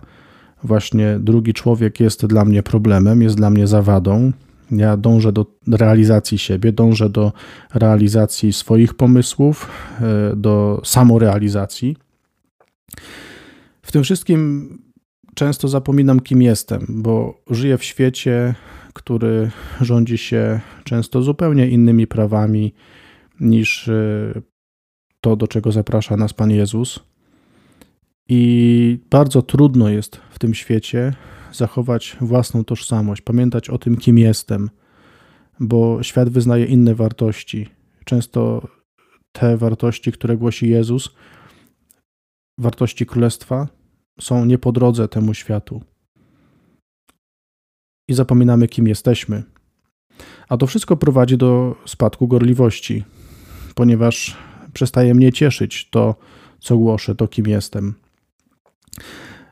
właśnie 0.63 1.17
drugi 1.19 1.54
człowiek 1.54 2.00
jest 2.00 2.26
dla 2.26 2.45
mnie 2.45 2.63
problemem, 2.63 3.22
jest 3.22 3.36
dla 3.36 3.50
mnie 3.50 3.67
zawadą, 3.67 4.32
ja 4.72 4.98
dążę 4.98 5.32
do 5.32 5.45
realizacji 5.67 6.38
siebie, 6.38 6.72
dążę 6.72 7.10
do 7.10 7.34
realizacji 7.74 8.54
swoich 8.54 8.93
pomysłów, 8.93 9.69
e, 10.02 10.36
do 10.36 10.82
samorealizacji. 10.84 11.98
W 13.82 13.91
tym 13.91 14.04
wszystkim 14.04 14.69
często 15.39 15.67
zapominam, 15.67 16.19
kim 16.19 16.41
jestem, 16.41 16.86
bo 16.89 17.41
żyję 17.49 17.78
w 17.78 17.84
świecie, 17.84 18.56
który 18.93 19.52
rządzi 19.82 20.17
się 20.17 20.60
często 20.84 21.21
zupełnie 21.21 21.67
innymi 21.67 22.08
prawami 22.08 22.73
niż 23.39 23.88
e, 23.88 24.41
to, 25.21 25.36
do 25.36 25.47
czego 25.47 25.71
zaprasza 25.71 26.17
nas 26.17 26.34
Pan 26.34 26.52
Jezus. 26.52 26.99
I 28.30 28.99
bardzo 29.10 29.41
trudno 29.41 29.89
jest 29.89 30.21
w 30.32 30.39
tym 30.39 30.54
świecie 30.54 31.13
zachować 31.52 32.17
własną 32.21 32.63
tożsamość, 32.63 33.21
pamiętać 33.21 33.69
o 33.69 33.78
tym, 33.78 33.97
kim 33.97 34.17
jestem, 34.17 34.69
bo 35.60 36.04
świat 36.04 36.30
wyznaje 36.30 36.65
inne 36.65 36.95
wartości. 36.95 37.69
Często 38.06 38.67
te 39.32 39.58
wartości, 39.58 40.12
które 40.12 40.38
głosi 40.38 40.69
Jezus, 40.69 41.15
wartości 42.58 43.06
królestwa, 43.06 43.79
są 44.19 44.45
nie 44.45 44.58
po 44.58 44.71
drodze 44.71 45.08
temu 45.08 45.34
światu. 45.34 45.82
I 48.08 48.13
zapominamy, 48.13 48.67
kim 48.67 48.88
jesteśmy. 48.88 49.43
A 50.49 50.58
to 50.58 50.67
wszystko 50.67 50.97
prowadzi 50.97 51.38
do 51.38 51.75
spadku 51.86 52.27
gorliwości, 52.27 53.03
ponieważ 53.75 54.38
przestaje 54.73 55.13
mnie 55.13 55.34
cieszyć 55.34 55.89
to, 55.89 56.15
co 56.60 56.77
głoszę, 56.77 57.15
to, 57.15 57.27
kim 57.27 57.47
jestem. 57.47 57.93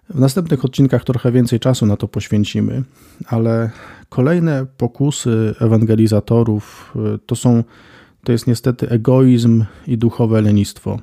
W 0.10 0.20
następnych 0.20 0.66
odcinkach 0.66 1.04
trochę 1.04 1.32
więcej 1.32 1.60
czasu 1.60 1.86
na 1.86 1.98
to 1.98 2.08
poświęcimy, 2.08 2.84
ale 3.26 3.72
kolejne 4.10 4.66
pokusy 4.78 5.56
ewangelizatorów 5.60 6.94
y, 7.16 7.20
to 7.26 7.36
są 7.36 7.64
to 8.24 8.32
jest 8.32 8.48
niestety 8.48 8.90
egoizm 8.90 9.66
i 9.88 9.98
duchowe 9.98 10.42
lenistwo. 10.42 11.00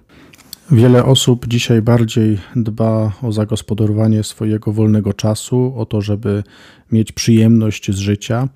Wiele 0.70 1.04
osób 1.04 1.46
dzisiaj 1.48 1.82
bardziej 1.82 2.38
dba 2.56 3.12
o 3.22 3.32
zagospodarowanie 3.32 4.22
swojego 4.22 4.72
wolnego 4.72 5.12
czasu, 5.12 5.72
o 5.76 5.86
to, 5.86 6.00
żeby 6.00 6.42
mieć 6.92 7.12
przyjemność 7.12 7.92
z 7.92 7.98
życia. 7.98 8.48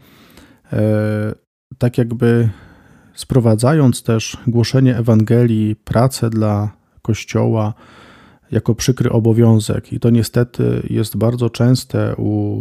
E, 0.73 1.35
tak 1.79 1.99
jakby 1.99 2.49
sprowadzając 3.15 4.03
też 4.03 4.37
głoszenie 4.47 4.97
Ewangelii, 4.97 5.77
pracę 5.77 6.31
dla 6.31 6.71
Kościoła, 7.03 7.75
jako 8.51 8.75
przykry 8.75 9.11
obowiązek. 9.11 9.93
I 9.93 10.01
to 10.01 10.11
niestety 10.11 10.83
jest 10.91 11.17
bardzo 11.17 11.51
częste 11.51 12.15
u 12.17 12.61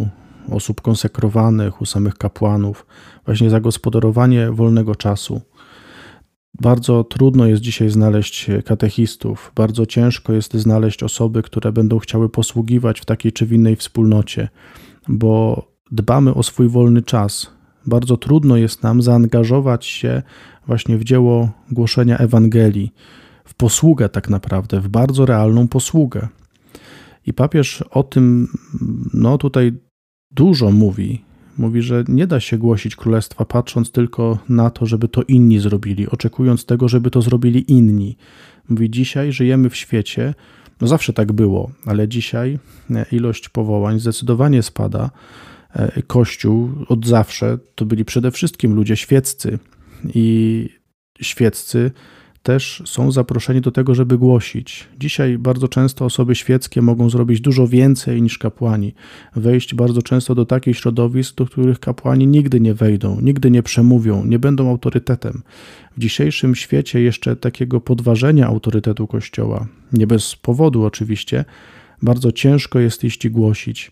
osób 0.52 0.82
konsekrowanych, 0.82 1.82
u 1.82 1.86
samych 1.86 2.16
kapłanów, 2.16 2.86
właśnie 3.26 3.50
zagospodarowanie 3.50 4.52
wolnego 4.52 4.96
czasu. 4.96 5.42
Bardzo 6.62 7.04
trudno 7.04 7.46
jest 7.46 7.62
dzisiaj 7.62 7.90
znaleźć 7.90 8.48
katechistów, 8.66 9.52
bardzo 9.56 9.86
ciężko 9.86 10.34
jest 10.34 10.54
znaleźć 10.54 11.04
osoby, 11.04 11.42
które 11.42 11.72
będą 11.72 12.00
chciały 12.00 12.30
posługiwać 12.30 13.00
w 13.00 13.06
takiej 13.06 13.32
czy 13.32 13.46
w 13.46 13.54
innej 13.54 13.76
wspólnocie, 13.76 14.50
bo 15.08 15.64
dbamy 15.92 16.34
o 16.34 16.44
swój 16.44 16.70
wolny 16.70 17.02
czas. 17.02 17.52
Bardzo 17.86 18.18
trudno 18.18 18.58
jest 18.58 18.84
nam 18.84 19.02
zaangażować 19.02 19.86
się 19.86 20.22
właśnie 20.68 20.98
w 20.98 21.04
dzieło 21.04 21.50
głoszenia 21.72 22.18
Ewangelii, 22.18 22.94
w 23.46 23.54
posługę 23.54 24.10
tak 24.10 24.30
naprawdę, 24.30 24.82
w 24.82 24.88
bardzo 24.88 25.26
realną 25.26 25.68
posługę. 25.68 26.28
I 27.26 27.34
papież 27.34 27.82
o 27.82 28.04
tym, 28.04 28.48
no 29.14 29.38
tutaj 29.38 29.74
dużo 30.32 30.72
mówi. 30.72 31.27
Mówi, 31.58 31.82
że 31.82 32.04
nie 32.08 32.28
da 32.28 32.40
się 32.40 32.58
głosić 32.58 32.96
królestwa 32.96 33.46
patrząc 33.46 33.92
tylko 33.92 34.38
na 34.50 34.70
to, 34.70 34.86
żeby 34.86 35.08
to 35.08 35.24
inni 35.24 35.60
zrobili, 35.60 36.10
oczekując 36.10 36.66
tego, 36.66 36.88
żeby 36.88 37.12
to 37.12 37.22
zrobili 37.22 37.72
inni. 37.72 38.18
Mówi, 38.70 38.90
dzisiaj 38.90 39.32
żyjemy 39.32 39.70
w 39.70 39.76
świecie, 39.76 40.34
no 40.82 40.88
zawsze 40.88 41.14
tak 41.14 41.32
było, 41.32 41.72
ale 41.86 42.08
dzisiaj 42.08 42.60
e, 42.92 43.06
ilość 43.12 43.50
powołań 43.50 44.00
zdecydowanie 44.00 44.64
spada. 44.64 45.10
E, 45.74 46.02
Kościół 46.02 46.70
od 46.88 47.06
zawsze 47.08 47.58
to 47.76 47.86
byli 47.86 48.06
przede 48.06 48.32
wszystkim 48.32 48.74
ludzie 48.74 48.96
świeccy 48.96 49.60
i 50.14 50.70
świeccy 51.22 51.92
też 52.48 52.84
są 52.86 53.12
zaproszeni 53.12 53.62
do 53.62 53.72
tego, 53.72 53.96
żeby 53.96 54.18
głosić. 54.18 54.88
Dzisiaj 55.00 55.38
bardzo 55.38 55.68
często 55.68 56.06
osoby 56.06 56.36
świeckie 56.36 56.82
mogą 56.82 57.10
zrobić 57.10 57.42
dużo 57.42 57.68
więcej 57.68 58.22
niż 58.22 58.38
kapłani, 58.38 58.94
wejść 59.36 59.76
bardzo 59.76 60.02
często 60.02 60.36
do 60.36 60.46
takich 60.46 60.78
środowisk, 60.78 61.36
do 61.36 61.46
których 61.46 61.80
kapłani 61.80 62.28
nigdy 62.28 62.60
nie 62.60 62.74
wejdą, 62.74 63.22
nigdy 63.22 63.52
nie 63.52 63.64
przemówią, 63.64 64.26
nie 64.26 64.40
będą 64.40 64.70
autorytetem. 64.70 65.42
W 65.98 66.00
dzisiejszym 66.00 66.56
świecie 66.56 67.02
jeszcze 67.02 67.36
takiego 67.36 67.82
podważenia 67.82 68.48
autorytetu 68.48 69.08
Kościoła, 69.08 69.68
nie 69.94 70.08
bez 70.08 70.36
powodu 70.36 70.86
oczywiście, 70.86 71.46
bardzo 72.02 72.32
ciężko 72.32 72.80
jest 72.80 73.04
iść 73.04 73.26
i 73.26 73.32
głosić. 73.32 73.92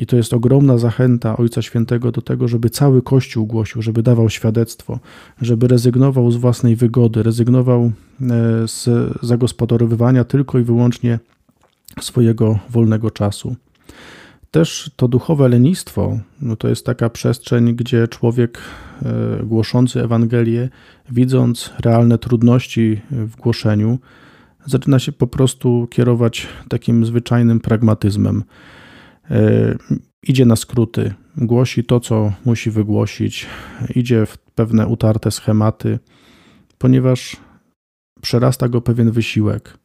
I 0.00 0.06
to 0.06 0.16
jest 0.16 0.34
ogromna 0.34 0.78
zachęta 0.78 1.36
Ojca 1.36 1.62
Świętego 1.62 2.12
do 2.12 2.22
tego, 2.22 2.48
żeby 2.48 2.70
cały 2.70 3.02
Kościół 3.02 3.46
głosił, 3.46 3.82
żeby 3.82 4.02
dawał 4.02 4.30
świadectwo, 4.30 4.98
żeby 5.42 5.68
rezygnował 5.68 6.30
z 6.30 6.36
własnej 6.36 6.76
wygody, 6.76 7.22
rezygnował 7.22 7.82
e, 7.82 7.92
z 8.68 8.88
zagospodarowywania 9.22 10.24
tylko 10.24 10.58
i 10.58 10.62
wyłącznie 10.62 11.18
swojego 12.00 12.58
wolnego 12.70 13.10
czasu. 13.10 13.56
Też 14.50 14.90
to 14.96 15.08
duchowe 15.08 15.48
lenistwo 15.48 16.18
no 16.42 16.56
to 16.56 16.68
jest 16.68 16.86
taka 16.86 17.10
przestrzeń, 17.10 17.74
gdzie 17.74 18.08
człowiek 18.08 18.58
e, 19.02 19.44
głoszący 19.44 20.02
Ewangelię, 20.02 20.68
widząc 21.10 21.70
realne 21.80 22.18
trudności 22.18 23.00
w 23.10 23.36
głoszeniu, 23.36 23.98
zaczyna 24.66 24.98
się 24.98 25.12
po 25.12 25.26
prostu 25.26 25.88
kierować 25.90 26.48
takim 26.68 27.04
zwyczajnym 27.06 27.60
pragmatyzmem. 27.60 28.44
E, 29.30 29.76
idzie 30.22 30.46
na 30.46 30.56
skróty, 30.56 31.14
głosi 31.36 31.84
to, 31.84 32.00
co 32.00 32.32
musi 32.44 32.70
wygłosić, 32.70 33.46
idzie 33.94 34.26
w 34.26 34.38
pewne 34.38 34.86
utarte 34.86 35.30
schematy, 35.30 35.98
ponieważ 36.78 37.36
przerasta 38.22 38.68
go 38.68 38.80
pewien 38.80 39.10
wysiłek. 39.10 39.78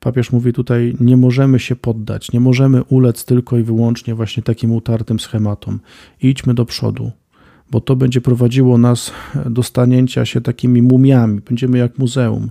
Papież 0.00 0.32
mówi 0.32 0.52
tutaj: 0.52 0.96
Nie 1.00 1.16
możemy 1.16 1.58
się 1.58 1.76
poddać, 1.76 2.32
nie 2.32 2.40
możemy 2.40 2.84
ulec 2.84 3.24
tylko 3.24 3.58
i 3.58 3.62
wyłącznie 3.62 4.14
właśnie 4.14 4.42
takim 4.42 4.72
utartym 4.72 5.20
schematom. 5.20 5.80
Idźmy 6.22 6.54
do 6.54 6.64
przodu, 6.64 7.10
bo 7.70 7.80
to 7.80 7.96
będzie 7.96 8.20
prowadziło 8.20 8.78
nas 8.78 9.12
do 9.46 9.62
stanięcia 9.62 10.24
się 10.24 10.40
takimi 10.40 10.82
mumiami. 10.82 11.40
Będziemy 11.40 11.78
jak 11.78 11.98
muzeum, 11.98 12.50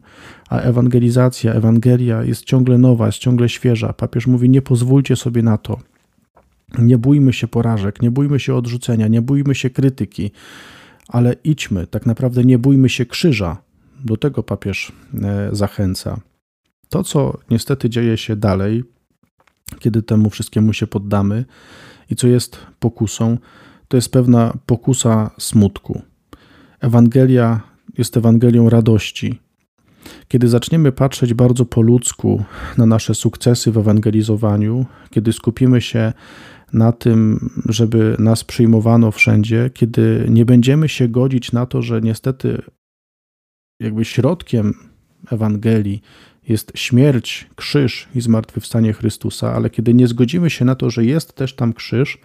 a 0.49 0.59
ewangelizacja, 0.59 1.53
Ewangelia 1.53 2.23
jest 2.23 2.45
ciągle 2.45 2.77
nowa, 2.77 3.05
jest 3.05 3.17
ciągle 3.17 3.49
świeża. 3.49 3.93
Papież 3.93 4.27
mówi: 4.27 4.49
Nie 4.49 4.61
pozwólcie 4.61 5.15
sobie 5.15 5.43
na 5.43 5.57
to. 5.57 5.90
Nie 6.79 6.97
bójmy 6.97 7.33
się 7.33 7.47
porażek, 7.47 8.01
nie 8.01 8.11
bójmy 8.11 8.39
się 8.39 8.55
odrzucenia, 8.55 9.07
nie 9.07 9.21
bójmy 9.21 9.55
się 9.55 9.69
krytyki, 9.69 10.31
ale 11.07 11.35
idźmy, 11.43 11.87
tak 11.87 12.05
naprawdę 12.05 12.43
nie 12.43 12.59
bójmy 12.59 12.89
się 12.89 13.05
krzyża. 13.05 13.57
Do 14.05 14.17
tego 14.17 14.43
papież 14.43 14.91
e, 15.23 15.49
zachęca. 15.51 16.19
To, 16.89 17.03
co 17.03 17.37
niestety 17.49 17.89
dzieje 17.89 18.17
się 18.17 18.35
dalej, 18.35 18.83
kiedy 19.79 20.03
temu 20.03 20.29
wszystkiemu 20.29 20.73
się 20.73 20.87
poddamy 20.87 21.45
i 22.09 22.15
co 22.15 22.27
jest 22.27 22.57
pokusą, 22.79 23.37
to 23.87 23.97
jest 23.97 24.11
pewna 24.11 24.57
pokusa 24.65 25.31
smutku. 25.39 26.01
Ewangelia 26.79 27.61
jest 27.97 28.17
Ewangelią 28.17 28.69
radości. 28.69 29.39
Kiedy 30.27 30.47
zaczniemy 30.47 30.91
patrzeć 30.91 31.33
bardzo 31.33 31.65
po 31.65 31.81
ludzku 31.81 32.43
na 32.77 32.85
nasze 32.85 33.15
sukcesy 33.15 33.71
w 33.71 33.77
ewangelizowaniu, 33.77 34.85
kiedy 35.09 35.33
skupimy 35.33 35.81
się 35.81 36.13
na 36.73 36.91
tym, 36.91 37.49
żeby 37.69 38.15
nas 38.19 38.43
przyjmowano 38.43 39.11
wszędzie, 39.11 39.69
kiedy 39.73 40.25
nie 40.29 40.45
będziemy 40.45 40.89
się 40.89 41.07
godzić 41.07 41.51
na 41.51 41.65
to, 41.65 41.81
że 41.81 42.01
niestety 42.01 42.61
jakby 43.79 44.05
środkiem 44.05 44.73
Ewangelii 45.31 46.01
jest 46.47 46.71
śmierć, 46.75 47.49
krzyż 47.55 48.07
i 48.15 48.21
zmartwychwstanie 48.21 48.93
Chrystusa, 48.93 49.53
ale 49.53 49.69
kiedy 49.69 49.93
nie 49.93 50.07
zgodzimy 50.07 50.49
się 50.49 50.65
na 50.65 50.75
to, 50.75 50.89
że 50.89 51.05
jest 51.05 51.33
też 51.33 51.55
tam 51.55 51.73
krzyż, 51.73 52.17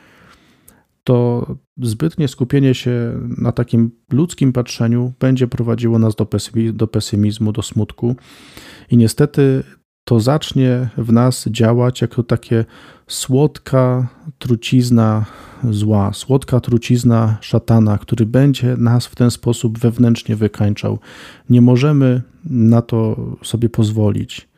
to 1.04 1.46
zbytnie 1.82 2.28
skupienie 2.28 2.74
się 2.74 3.12
na 3.38 3.52
takim 3.52 3.90
ludzkim 4.12 4.52
patrzeniu 4.52 5.12
będzie 5.20 5.46
prowadziło 5.46 5.98
nas 5.98 6.14
do 6.72 6.86
pesymizmu, 6.86 7.52
do 7.52 7.62
smutku. 7.62 8.16
I 8.90 8.96
niestety 8.96 9.62
to 10.08 10.20
zacznie 10.20 10.88
w 10.98 11.12
nas 11.12 11.48
działać 11.50 12.00
jako 12.00 12.22
takie 12.22 12.64
słodka 13.06 14.08
trucizna 14.38 15.24
zła, 15.70 16.12
słodka 16.12 16.60
trucizna 16.60 17.38
szatana, 17.40 17.98
który 17.98 18.26
będzie 18.26 18.76
nas 18.76 19.06
w 19.06 19.14
ten 19.14 19.30
sposób 19.30 19.78
wewnętrznie 19.78 20.36
wykańczał. 20.36 20.98
Nie 21.50 21.60
możemy 21.60 22.22
na 22.44 22.82
to 22.82 23.16
sobie 23.42 23.68
pozwolić. 23.68 24.48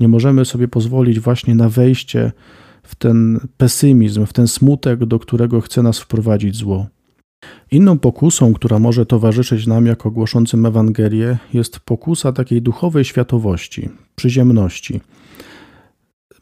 Nie 0.00 0.08
możemy 0.08 0.44
sobie 0.44 0.68
pozwolić 0.68 1.20
właśnie 1.20 1.54
na 1.54 1.68
wejście 1.68 2.32
w 2.82 2.94
ten 2.94 3.40
pesymizm, 3.56 4.26
w 4.26 4.32
ten 4.32 4.48
smutek, 4.48 5.04
do 5.04 5.18
którego 5.18 5.60
chce 5.60 5.82
nas 5.82 5.98
wprowadzić 5.98 6.56
zło. 6.56 6.86
Inną 7.70 7.98
pokusą, 7.98 8.54
która 8.54 8.78
może 8.78 9.06
towarzyszyć 9.06 9.66
nam 9.66 9.86
jako 9.86 10.10
głoszącym 10.10 10.66
Ewangelię, 10.66 11.38
jest 11.54 11.80
pokusa 11.80 12.32
takiej 12.32 12.62
duchowej 12.62 13.04
światowości, 13.04 13.88
przyziemności. 14.16 15.00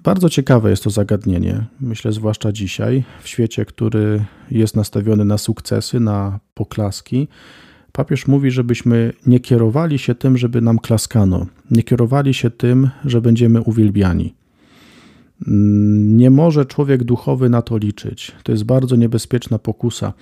Bardzo 0.02 0.28
ciekawe 0.28 0.70
jest 0.70 0.84
to 0.84 0.90
zagadnienie, 0.90 1.64
myślę 1.80 2.12
zwłaszcza 2.12 2.52
dzisiaj, 2.52 3.04
w 3.22 3.28
świecie, 3.28 3.64
który 3.64 4.24
jest 4.50 4.76
nastawiony 4.76 5.24
na 5.24 5.38
sukcesy, 5.38 6.00
na 6.00 6.40
poklaski. 6.54 7.28
Papież 7.92 8.26
mówi, 8.26 8.50
żebyśmy 8.50 9.12
nie 9.26 9.40
kierowali 9.40 9.98
się 9.98 10.14
tym, 10.14 10.38
żeby 10.38 10.60
nam 10.60 10.78
klaskano, 10.78 11.46
nie 11.70 11.82
kierowali 11.82 12.34
się 12.34 12.50
tym, 12.50 12.90
że 13.04 13.20
będziemy 13.20 13.60
uwielbiani. 13.60 14.34
Nie 16.16 16.30
może 16.30 16.66
człowiek 16.66 17.04
duchowy 17.04 17.48
na 17.48 17.62
to 17.62 17.78
liczyć. 17.78 18.32
To 18.42 18.52
jest 18.52 18.64
bardzo 18.64 18.96
niebezpieczna 18.96 19.58
pokusa. 19.58 20.12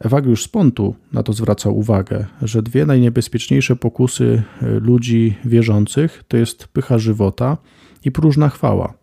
Ewagiusz 0.00 0.42
z 0.44 0.48
Pontu 0.48 0.94
na 1.12 1.22
to 1.22 1.32
zwracał 1.32 1.78
uwagę, 1.78 2.26
że 2.42 2.62
dwie 2.62 2.86
najniebezpieczniejsze 2.86 3.76
pokusy 3.76 4.42
ludzi 4.60 5.36
wierzących 5.44 6.24
to 6.28 6.36
jest 6.36 6.68
pycha 6.68 6.98
żywota 6.98 7.56
i 8.04 8.12
próżna 8.12 8.48
chwała. 8.48 8.94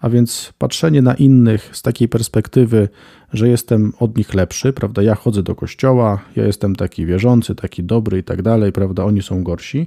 A 0.00 0.08
więc 0.08 0.52
patrzenie 0.58 1.02
na 1.02 1.14
innych 1.14 1.76
z 1.76 1.82
takiej 1.82 2.08
perspektywy, 2.08 2.88
że 3.32 3.48
jestem 3.48 3.92
od 3.98 4.16
nich 4.16 4.34
lepszy, 4.34 4.72
prawda? 4.72 5.02
Ja 5.02 5.14
chodzę 5.14 5.42
do 5.42 5.54
kościoła, 5.54 6.20
ja 6.36 6.44
jestem 6.44 6.76
taki 6.76 7.06
wierzący, 7.06 7.54
taki 7.54 7.84
dobry 7.84 8.18
i 8.18 8.22
tak 8.22 8.42
dalej, 8.42 8.72
prawda? 8.72 9.04
Oni 9.04 9.22
są 9.22 9.42
gorsi. 9.42 9.86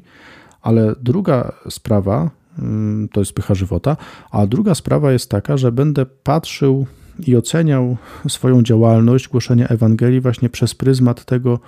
Ale 0.62 0.96
druga 1.02 1.54
sprawa 1.70 2.32
mm, 2.60 3.10
to 3.10 3.22
jest 3.22 3.34
pycha 3.34 3.56
żywota, 3.56 3.98
a 4.32 4.48
druga 4.48 4.76
sprawa 4.76 5.12
jest 5.12 5.30
taka, 5.30 5.58
że 5.58 5.72
będę 5.72 6.06
patrzył 6.06 6.86
i 7.28 7.36
oceniał 7.36 7.98
swoją 8.28 8.64
działalność 8.64 9.28
głoszenia 9.28 9.68
Ewangelii 9.68 10.22
właśnie 10.22 10.50
przez 10.50 10.76
pryzmat 10.76 11.26
tego, 11.26 11.60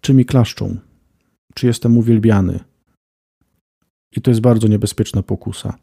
czy 0.00 0.14
mi 0.14 0.24
klaszczą, 0.24 0.76
czy 1.54 1.66
jestem 1.66 1.98
uwielbiany. 1.98 2.60
I 4.16 4.20
to 4.20 4.30
jest 4.30 4.40
bardzo 4.40 4.68
niebezpieczna 4.68 5.22
pokusa 5.22 5.78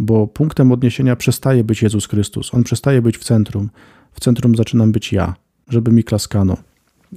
bo 0.00 0.26
punktem 0.26 0.72
odniesienia 0.72 1.16
przestaje 1.16 1.64
być 1.64 1.82
Jezus 1.82 2.06
Chrystus. 2.06 2.54
On 2.54 2.64
przestaje 2.64 3.02
być 3.02 3.18
w 3.18 3.24
centrum. 3.24 3.70
W 4.12 4.20
centrum 4.20 4.56
zaczynam 4.56 4.92
być 4.92 5.12
ja, 5.12 5.34
żeby 5.68 5.92
mi 5.92 6.04
klaskano. 6.04 6.56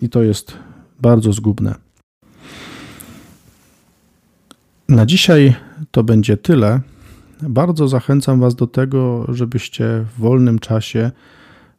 I 0.02 0.10
to 0.10 0.24
jest 0.24 0.58
bardzo 1.02 1.34
zgubne. 1.34 1.76
Na 4.90 5.06
dzisiaj 5.06 5.56
to 5.92 6.04
będzie 6.04 6.38
tyle. 6.38 6.80
Bardzo 7.50 7.88
zachęcam 7.88 8.40
Was 8.40 8.56
do 8.56 8.68
tego, 8.68 9.26
żebyście 9.30 10.06
w 10.16 10.20
wolnym 10.20 10.60
czasie 10.60 11.12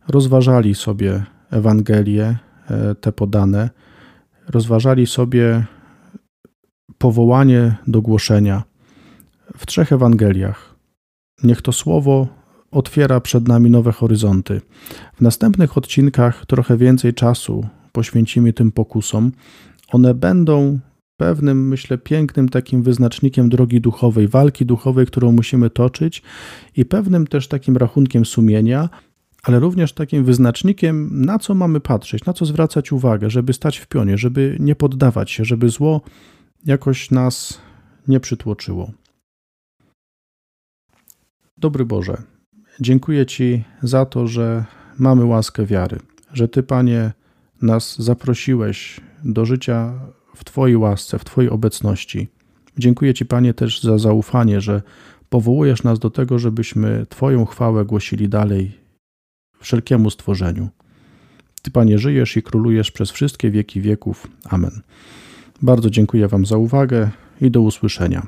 rozważali 0.08 0.74
sobie 0.74 1.24
Ewangelie, 1.50 2.38
e, 2.70 2.94
te 2.94 3.12
podane, 3.12 3.70
rozważali 4.48 5.06
sobie 5.06 5.64
powołanie 6.98 7.76
do 7.86 8.02
głoszenia 8.02 8.62
w 9.56 9.66
trzech 9.66 9.92
Ewangeliach. 9.92 10.74
Niech 11.42 11.62
to 11.62 11.72
słowo 11.72 12.28
otwiera 12.70 13.20
przed 13.20 13.48
nami 13.48 13.70
nowe 13.70 13.92
horyzonty. 13.92 14.60
W 15.14 15.20
następnych 15.20 15.78
odcinkach 15.78 16.46
trochę 16.46 16.76
więcej 16.76 17.14
czasu 17.14 17.66
poświęcimy 17.92 18.52
tym 18.52 18.72
pokusom. 18.72 19.32
One 19.92 20.14
będą 20.14 20.78
pewnym, 21.16 21.68
myślę, 21.68 21.98
pięknym 21.98 22.48
takim 22.48 22.82
wyznacznikiem 22.82 23.48
drogi 23.48 23.80
duchowej, 23.80 24.28
walki 24.28 24.66
duchowej, 24.66 25.06
którą 25.06 25.32
musimy 25.32 25.70
toczyć 25.70 26.22
i 26.76 26.84
pewnym 26.84 27.26
też 27.26 27.48
takim 27.48 27.76
rachunkiem 27.76 28.24
sumienia, 28.24 28.88
ale 29.42 29.60
również 29.60 29.92
takim 29.92 30.24
wyznacznikiem, 30.24 31.24
na 31.24 31.38
co 31.38 31.54
mamy 31.54 31.80
patrzeć, 31.80 32.24
na 32.24 32.32
co 32.32 32.46
zwracać 32.46 32.92
uwagę, 32.92 33.30
żeby 33.30 33.52
stać 33.52 33.78
w 33.78 33.86
pionie, 33.86 34.18
żeby 34.18 34.56
nie 34.60 34.74
poddawać 34.74 35.30
się, 35.30 35.44
żeby 35.44 35.68
zło 35.68 36.00
jakoś 36.64 37.10
nas 37.10 37.60
nie 38.08 38.20
przytłoczyło. 38.20 38.90
Dobry 41.58 41.84
Boże, 41.84 42.22
dziękuję 42.80 43.26
Ci 43.26 43.64
za 43.82 44.06
to, 44.06 44.26
że 44.26 44.64
mamy 44.98 45.24
łaskę 45.24 45.66
wiary, 45.66 45.98
że 46.32 46.48
Ty, 46.48 46.62
Panie, 46.62 47.12
nas 47.62 47.98
zaprosiłeś 47.98 49.00
do 49.24 49.44
życia 49.44 49.94
w 50.34 50.44
Twojej 50.44 50.76
łasce, 50.76 51.18
w 51.18 51.24
Twojej 51.24 51.50
obecności. 51.50 52.28
Dziękuję 52.78 53.14
Ci, 53.14 53.26
Panie, 53.26 53.54
też 53.54 53.82
za 53.82 53.98
zaufanie, 53.98 54.60
że 54.60 54.82
powołujesz 55.28 55.82
nas 55.82 55.98
do 55.98 56.10
tego, 56.10 56.38
żebyśmy 56.38 57.06
Twoją 57.08 57.44
chwałę 57.44 57.84
głosili 57.84 58.28
dalej 58.28 58.72
wszelkiemu 59.60 60.10
stworzeniu. 60.10 60.68
Ty, 61.62 61.70
Panie, 61.70 61.98
żyjesz 61.98 62.36
i 62.36 62.42
królujesz 62.42 62.90
przez 62.90 63.10
wszystkie 63.10 63.50
wieki 63.50 63.80
wieków. 63.80 64.28
Amen. 64.44 64.82
Bardzo 65.62 65.90
dziękuję 65.90 66.28
Wam 66.28 66.46
za 66.46 66.56
uwagę 66.56 67.10
i 67.40 67.50
do 67.50 67.60
usłyszenia. 67.60 68.26